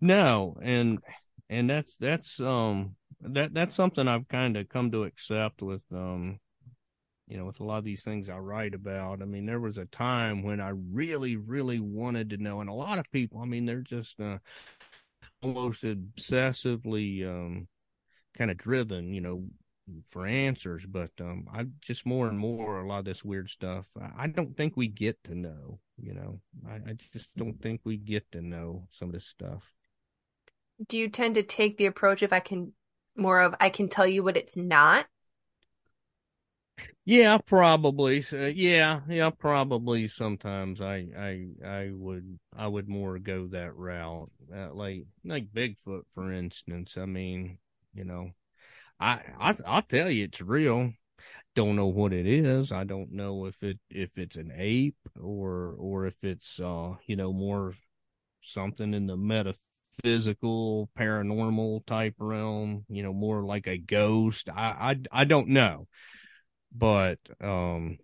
[0.00, 0.56] no.
[0.62, 0.98] And,
[1.48, 6.38] and that's, that's, um, that, that's something I've kind of come to accept with, um,
[7.28, 9.22] you know, with a lot of these things I write about.
[9.22, 12.74] I mean, there was a time when I really, really wanted to know, and a
[12.74, 14.38] lot of people, I mean, they're just uh,
[15.40, 17.68] almost obsessively um,
[18.36, 19.44] kind of driven, you know,
[20.04, 20.84] for answers.
[20.86, 23.86] But um, I just more and more a lot of this weird stuff.
[24.00, 25.78] I, I don't think we get to know.
[26.00, 29.62] You know, I, I just don't think we get to know some of this stuff.
[30.88, 32.72] Do you tend to take the approach if I can
[33.16, 35.06] more of I can tell you what it's not?
[37.04, 38.24] Yeah, probably.
[38.32, 40.06] Uh, yeah, yeah, probably.
[40.06, 44.30] Sometimes I, I, I would, I would more go that route.
[44.54, 46.96] Uh, like, like Bigfoot, for instance.
[46.96, 47.58] I mean,
[47.94, 48.30] you know,
[49.00, 50.92] I, I, I'll tell you, it's real.
[51.54, 52.72] Don't know what it is.
[52.72, 57.16] I don't know if it, if it's an ape or, or if it's, uh, you
[57.16, 57.74] know, more
[58.42, 62.84] something in the metaphysical, paranormal type realm.
[62.88, 64.48] You know, more like a ghost.
[64.48, 65.88] I, I, I don't know
[66.74, 67.98] but um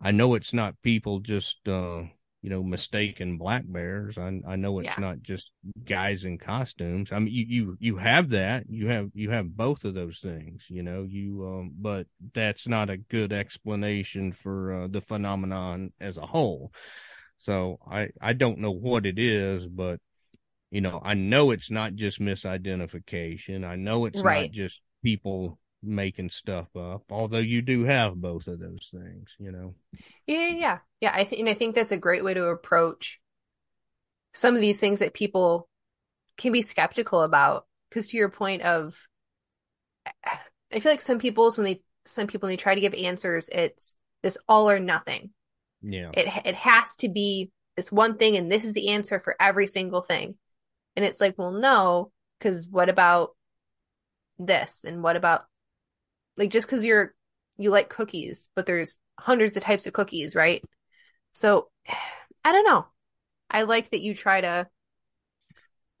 [0.00, 2.04] I know it's not people just uh
[2.42, 4.16] you know, mistaken black bears.
[4.18, 5.00] I I know it's Yeah.
[5.00, 5.50] not just
[5.84, 7.10] guys in costumes.
[7.12, 8.64] I mean, you you you have that.
[8.68, 10.62] You have you have both of those things.
[10.68, 16.16] You know, you um, but that's not a good explanation for uh, the phenomenon as
[16.16, 16.72] a whole.
[17.38, 20.00] So I I don't know what it is, but
[20.70, 23.64] you know, I know it's not just misidentification.
[23.64, 24.50] I know it's Right.
[24.50, 29.50] not just people making stuff up, although you do have both of those things, you
[29.50, 29.74] know.
[30.26, 31.12] Yeah, yeah, yeah.
[31.14, 33.20] I think and I think that's a great way to approach
[34.32, 35.68] some of these things that people
[36.36, 37.66] can be skeptical about.
[37.88, 38.96] Because to your point of,
[40.24, 43.48] I feel like some people's when they some people when they try to give answers,
[43.50, 45.30] it's this all or nothing.
[45.82, 46.10] Yeah.
[46.12, 49.66] It it has to be this one thing, and this is the answer for every
[49.66, 50.36] single thing.
[50.96, 53.30] And it's like, well, no, because what about
[54.38, 54.84] this?
[54.84, 55.44] And what about
[56.40, 57.14] like just because you're
[57.58, 60.64] you like cookies, but there's hundreds of types of cookies, right?
[61.32, 61.68] So
[62.44, 62.86] I don't know.
[63.50, 64.66] I like that you try to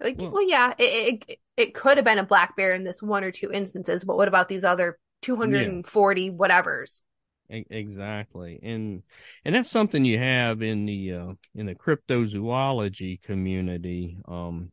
[0.00, 3.02] like, Well- well, yeah, it, it it could have been a black bear in this
[3.02, 7.02] one or two instances, but what about these other 240 whatevers?
[7.52, 8.58] E- Exactly.
[8.62, 9.02] And
[9.44, 14.16] and that's something you have in the uh in the cryptozoology community.
[14.26, 14.72] Um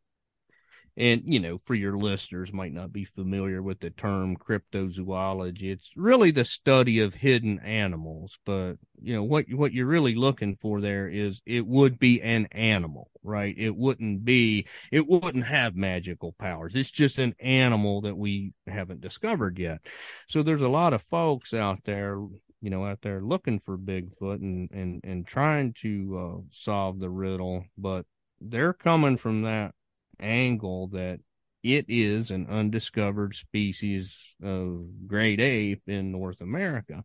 [0.98, 5.72] and you know, for your listeners might not be familiar with the term cryptozoology.
[5.72, 10.56] It's really the study of hidden animals, but you know, what what you're really looking
[10.56, 13.54] for there is it would be an animal, right?
[13.56, 16.74] It wouldn't be it wouldn't have magical powers.
[16.74, 19.82] It's just an animal that we haven't discovered yet.
[20.28, 22.20] So there's a lot of folks out there
[22.60, 27.10] you know, out there looking for Bigfoot and and and trying to uh, solve the
[27.10, 28.08] riddle, but
[28.42, 29.76] they're coming from that
[30.20, 31.20] angle that
[31.64, 37.04] it is an undiscovered species of great ape in North America.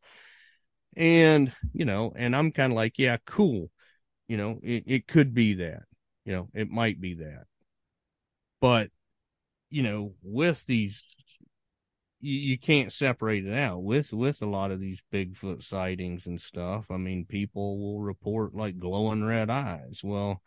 [0.96, 3.70] And, you know, and I'm kind of like, yeah, cool.
[4.28, 5.82] You know, it, it could be that,
[6.24, 7.44] you know, it might be that.
[8.60, 8.90] But,
[9.70, 11.02] you know, with these
[12.22, 16.40] you, you can't separate it out with with a lot of these Bigfoot sightings and
[16.40, 16.86] stuff.
[16.90, 20.00] I mean, people will report like glowing red eyes.
[20.02, 20.40] Well,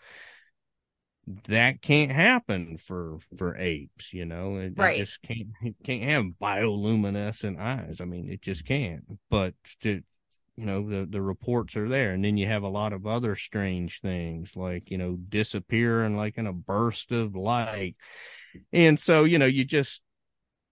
[1.47, 4.57] that can't happen for for apes, you know.
[4.57, 4.97] It, Right.
[4.97, 8.01] it just can't it can't have bioluminescent eyes.
[8.01, 9.03] I mean, it just can't.
[9.29, 10.01] But to
[10.57, 13.35] you know the the reports are there and then you have a lot of other
[13.35, 17.95] strange things like you know disappearing like in a burst of light
[18.73, 20.01] and so you know you just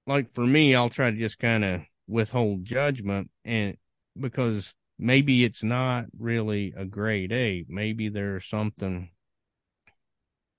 [0.07, 3.77] like for me, I'll try to just kind of withhold judgment and
[4.19, 7.67] because maybe it's not really a great ape.
[7.69, 9.09] Maybe there's something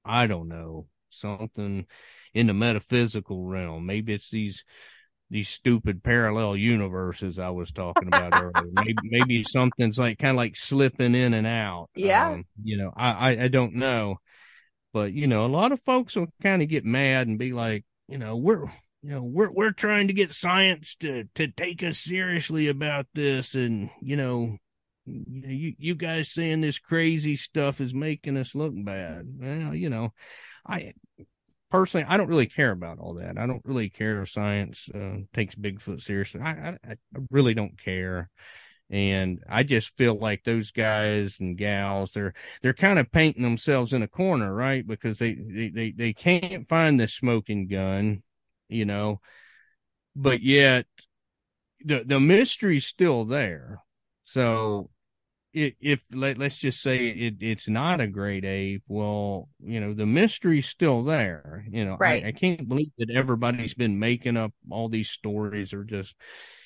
[0.05, 1.87] I don't know, something
[2.33, 3.87] in the metaphysical realm.
[3.87, 4.65] Maybe it's these
[5.31, 8.71] these stupid parallel universes I was talking about earlier.
[8.75, 11.89] Maybe maybe something's like kind of like slipping in and out.
[11.95, 12.33] Yeah.
[12.33, 14.19] Um, you know, I, I I don't know.
[14.93, 17.85] But you know, a lot of folks will kind of get mad and be like,
[18.09, 18.67] you know, we're
[19.03, 23.55] you know, we're we're trying to get science to to take us seriously about this,
[23.55, 24.57] and you know,
[25.07, 29.27] you know, you you guys saying this crazy stuff is making us look bad.
[29.39, 30.13] Well, you know,
[30.67, 30.95] I
[31.71, 33.39] personally I don't really care about all that.
[33.39, 36.41] I don't really care if science uh, takes Bigfoot seriously.
[36.41, 36.97] I, I I
[37.31, 38.31] really don't care.
[38.91, 43.93] And I just feel like those guys and gals, they're they're kind of painting themselves
[43.93, 44.87] in a corner, right?
[44.87, 48.23] Because they they they, they can't find the smoking gun,
[48.69, 49.21] you know,
[50.15, 50.87] but yet
[51.85, 53.83] the the mystery's still there.
[54.25, 54.91] So
[55.55, 60.07] if let, let's just say it, it's not a great ape, well, you know, the
[60.07, 61.65] mystery's still there.
[61.71, 62.25] You know, Right.
[62.25, 66.15] I, I can't believe that everybody's been making up all these stories or just,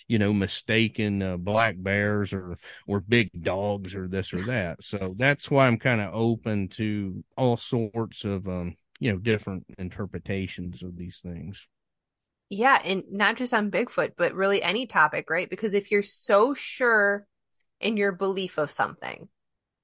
[0.09, 4.83] you know, mistaken uh, black bears or or big dogs or this or that.
[4.83, 9.67] So that's why I'm kind of open to all sorts of um, you know, different
[9.79, 11.67] interpretations of these things.
[12.51, 15.49] Yeah, and not just on Bigfoot, but really any topic, right?
[15.51, 17.27] Because if you're so sure
[17.81, 19.29] in your belief of something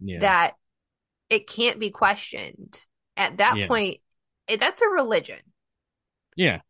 [0.01, 0.21] Yeah.
[0.21, 0.55] that
[1.31, 2.81] it can't be questioned,
[3.17, 3.67] at that Yeah.
[3.69, 4.01] point,
[4.49, 5.41] it, that's a religion.
[6.37, 6.61] yeah.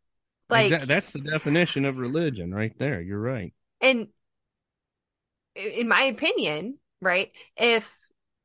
[0.50, 3.00] Like, Exa- that's the definition of religion right there.
[3.00, 3.54] You're right.
[3.80, 4.08] and
[5.54, 7.90] in my opinion, right, if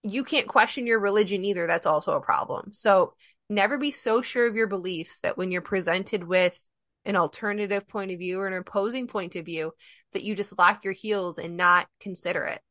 [0.03, 2.73] you can't question your religion either, that's also a problem.
[2.73, 3.15] So
[3.49, 6.65] never be so sure of your beliefs that when you're presented with
[7.05, 9.73] an alternative point of view or an opposing point of view,
[10.13, 12.61] that you just lock your heels and not consider it.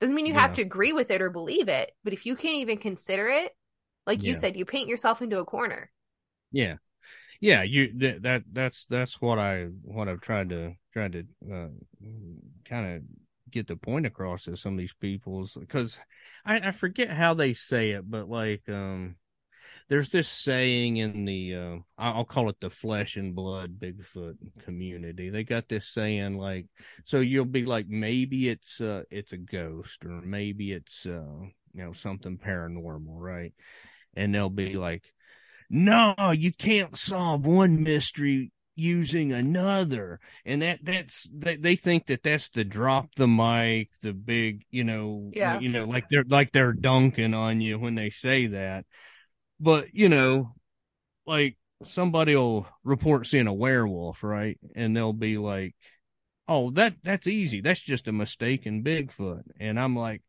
[0.00, 2.56] Doesn't mean you have to agree with it or believe it, but if you can't
[2.56, 3.56] even consider it,
[4.06, 4.40] like you Yeah.
[4.40, 5.90] said, you paint yourself into a corner.
[6.52, 6.76] Yeah.
[7.40, 11.68] Yeah, you that, that that's that's what I what I've tried to tried to uh,
[12.64, 13.02] kind of
[13.50, 15.98] get the point across to some of these people's because
[16.44, 19.16] I, I forget how they say it, but like um
[19.90, 25.30] there's this saying in the uh, I'll call it the flesh and blood Bigfoot community.
[25.30, 26.66] They got this saying like
[27.04, 31.40] so you'll be like maybe it's uh it's a ghost or maybe it's uh
[31.74, 33.52] you know something paranormal, right?
[34.14, 35.02] And they'll be like
[35.68, 42.22] no, you can't solve one mystery using another and that that's they, they think that
[42.22, 45.58] that's the drop the mic the big you know yeah.
[45.58, 48.86] you know like they're like they're dunking on you when they say that
[49.60, 50.54] but you know,
[51.26, 54.58] like somebody will report seeing a werewolf, right?
[54.76, 55.74] And they'll be like,
[56.48, 57.60] "Oh, that that's easy.
[57.60, 60.22] That's just a mistake in Bigfoot." And I'm like,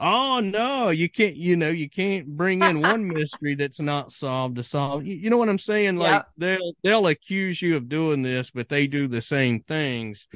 [0.00, 1.36] "Oh no, you can't.
[1.36, 5.06] You know, you can't bring in one mystery that's not solved to solve.
[5.06, 5.96] You, you know what I'm saying?
[5.96, 6.28] Like Yep.
[6.38, 10.26] they'll they'll accuse you of doing this, but they do the same things."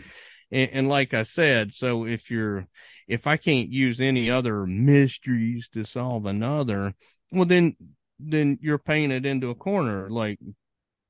[0.53, 2.67] And, and like I said, so if you're
[3.09, 6.95] if I can't use any other mysteries to solve another,
[7.33, 7.75] well then
[8.23, 10.39] then you're painted into a corner like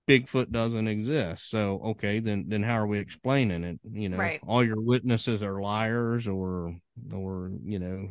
[0.08, 1.50] Bigfoot doesn't exist.
[1.50, 3.80] So okay, then then how are we explaining it?
[3.92, 4.40] You know, Right.
[4.46, 6.76] all your witnesses are liars, or
[7.12, 8.08] or you know,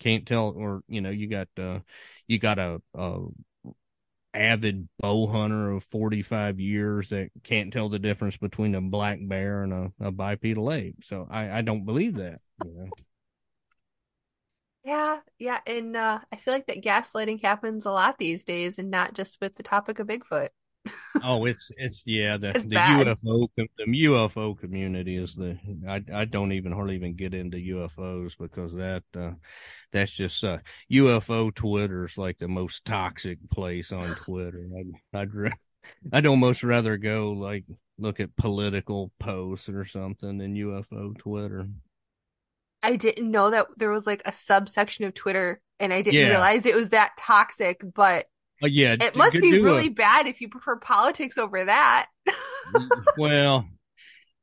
[0.00, 1.80] can't tell, or you know, you got uh,
[2.26, 3.20] you got a, a
[4.34, 9.62] avid bow hunter of 45 years that can't tell the difference between a black bear
[9.62, 10.96] and a, a bipedal ape.
[11.04, 12.40] So I I don't believe that.
[12.58, 12.88] You know?
[14.84, 18.90] Yeah, yeah, and uh, I feel like that gaslighting happens a lot these days, and
[18.90, 20.48] not just with the topic of Bigfoot.
[21.20, 23.08] Oh, it's it's yeah the It's the bad.
[23.08, 25.56] UFO the UFO community is the
[25.88, 29.32] I I don't even hardly even get into UFOs because that uh
[29.92, 30.58] that's just uh
[30.90, 34.66] UFO Twitter's like the most toxic place on Twitter.
[35.14, 35.52] I'd I'd
[36.12, 37.64] I'd almost rather go like
[37.98, 41.68] look at political posts or something than UFO Twitter.
[42.82, 46.28] I didn't know that there was like a subsection of Twitter, and I didn't Yeah.
[46.28, 48.26] realize it was that toxic, but
[48.60, 52.08] But yeah, it must be a- really bad if you prefer politics over that.
[53.16, 53.68] well,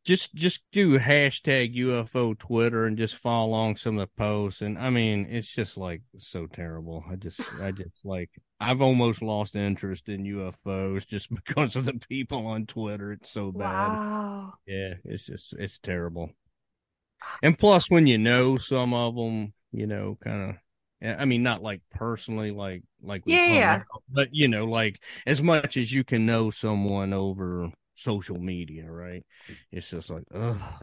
[0.06, 4.62] just just do hashtag UFO Twitter and just follow along some of the posts.
[4.62, 7.04] And I mean, it's just like so terrible.
[7.10, 8.30] I just I just like
[8.60, 13.12] I've almost lost interest in UFOs just because of the people on Twitter.
[13.12, 13.88] It's so bad.
[13.90, 14.54] Wow.
[14.66, 16.32] Yeah, it's just it's terrible.
[17.42, 20.56] And plus, when you know some of them, you know, kind of.
[21.02, 23.84] Eh, I mean, not like personally, like like we Yeah, yeah.
[23.94, 28.92] out, but you know, like as much as you can know someone over social media,
[28.92, 29.26] right?
[29.72, 30.80] It's just like, oh,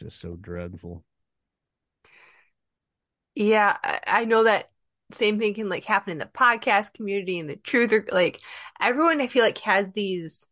[0.00, 1.04] just so dreadful.
[3.34, 4.70] Yeah, I, I know that
[5.12, 8.40] same thing can like happen in the podcast community and the truth or like
[8.80, 10.46] everyone I feel like has these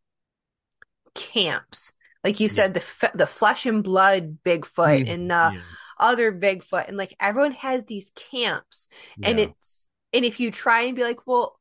[1.15, 1.94] camps.
[2.25, 2.49] Like you Yeah.
[2.49, 5.13] said, the f the flesh and blood Bigfoot mm-hmm.
[5.13, 5.63] and the yeah,
[5.99, 8.89] other Bigfoot, and like everyone has these camps,
[9.23, 11.61] and it's and if you try and be like, well,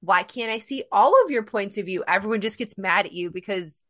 [0.00, 2.04] why can't I see all of your points of view?
[2.06, 3.82] Everyone just gets mad at you because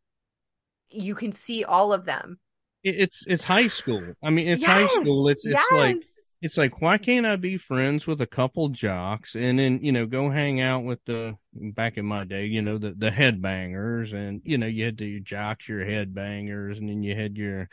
[0.91, 2.39] you can see all of them.
[2.83, 4.15] It's it's high school.
[4.23, 5.29] I mean, it's high school.
[5.29, 6.26] It's it's like yes.
[6.47, 10.07] It's like why can't I be friends with a couple jocks and then you know
[10.07, 14.41] go hang out with the back in my day you know the the headbangers and
[14.45, 17.69] you know you had your jocks your headbangers and then you had your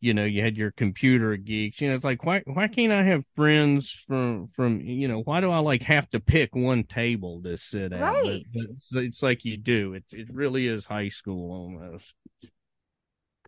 [0.00, 3.02] you know you had your computer geeks you know it's like why why can't I
[3.02, 7.42] have friends from from you know why do I like have to pick one table
[7.44, 8.44] to sit at Right.
[8.52, 12.14] but, but it's, it's like you do it it really is high school almost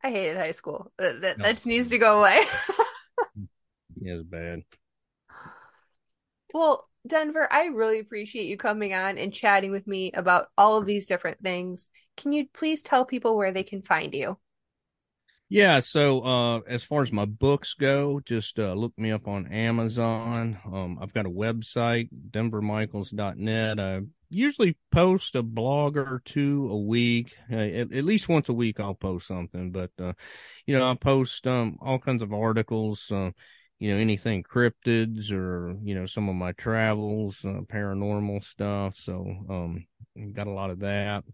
[0.03, 0.91] I hated high school.
[0.99, 1.45] That, that, No.
[1.45, 2.47] that oh, just needs to go away.
[3.97, 4.63] yeah, it's bad
[6.53, 10.87] Well, Denver, I really appreciate you coming on and chatting with me about all of
[10.87, 11.89] these different things.
[12.17, 14.39] Can you please tell people where they can find you?
[15.49, 19.53] Yeah, so uh as far as my books go, just uh look me up on
[19.53, 20.59] Amazon.
[20.65, 23.81] Um I've got a website, denvermichaels.net.
[23.81, 27.35] I usually post a blog or two a week.
[27.51, 30.13] Uh, at, at least once a week I'll post something, but uh
[30.67, 33.31] you know, I post um all kinds of articles, uh
[33.81, 38.97] you know, anything cryptids or, you know, some of my travels, uh, paranormal stuff.
[38.97, 39.87] So, um
[40.35, 41.25] got a lot of that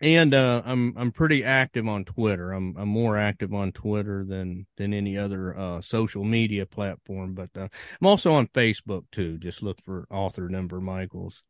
[0.00, 2.52] and uh, I'm I'm pretty active on Twitter.
[2.52, 7.34] I'm I'm more active on Twitter than than any other uh, social media platform.
[7.34, 7.68] But uh,
[8.00, 9.38] I'm also on Facebook too.
[9.38, 11.42] Just look for author Denver Michaels.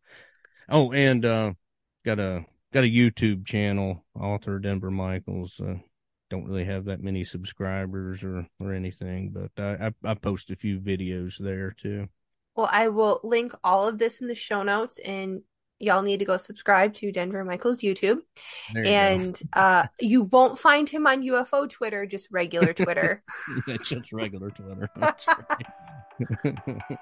[0.68, 1.52] Oh, and uh,
[2.04, 5.60] got a got a YouTube channel, author Denver Michaels.
[6.30, 10.56] Don't really have that many subscribers or or anything, but I I, I post a
[10.56, 12.08] few videos there too.
[12.54, 15.42] Well, I will link all of this in the show notes and
[15.78, 18.18] y'all need to go subscribe to Denver Michaels' YouTube.
[18.74, 23.22] You And uh, you won't find him on UFO Twitter, just regular Twitter.
[23.84, 24.88] just regular Twitter.
[24.96, 25.26] Right.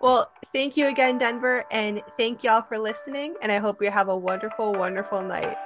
[0.00, 3.36] well, thank you again, Denver, and thank y'all for listening.
[3.40, 5.56] And I hope you have a wonderful, wonderful night.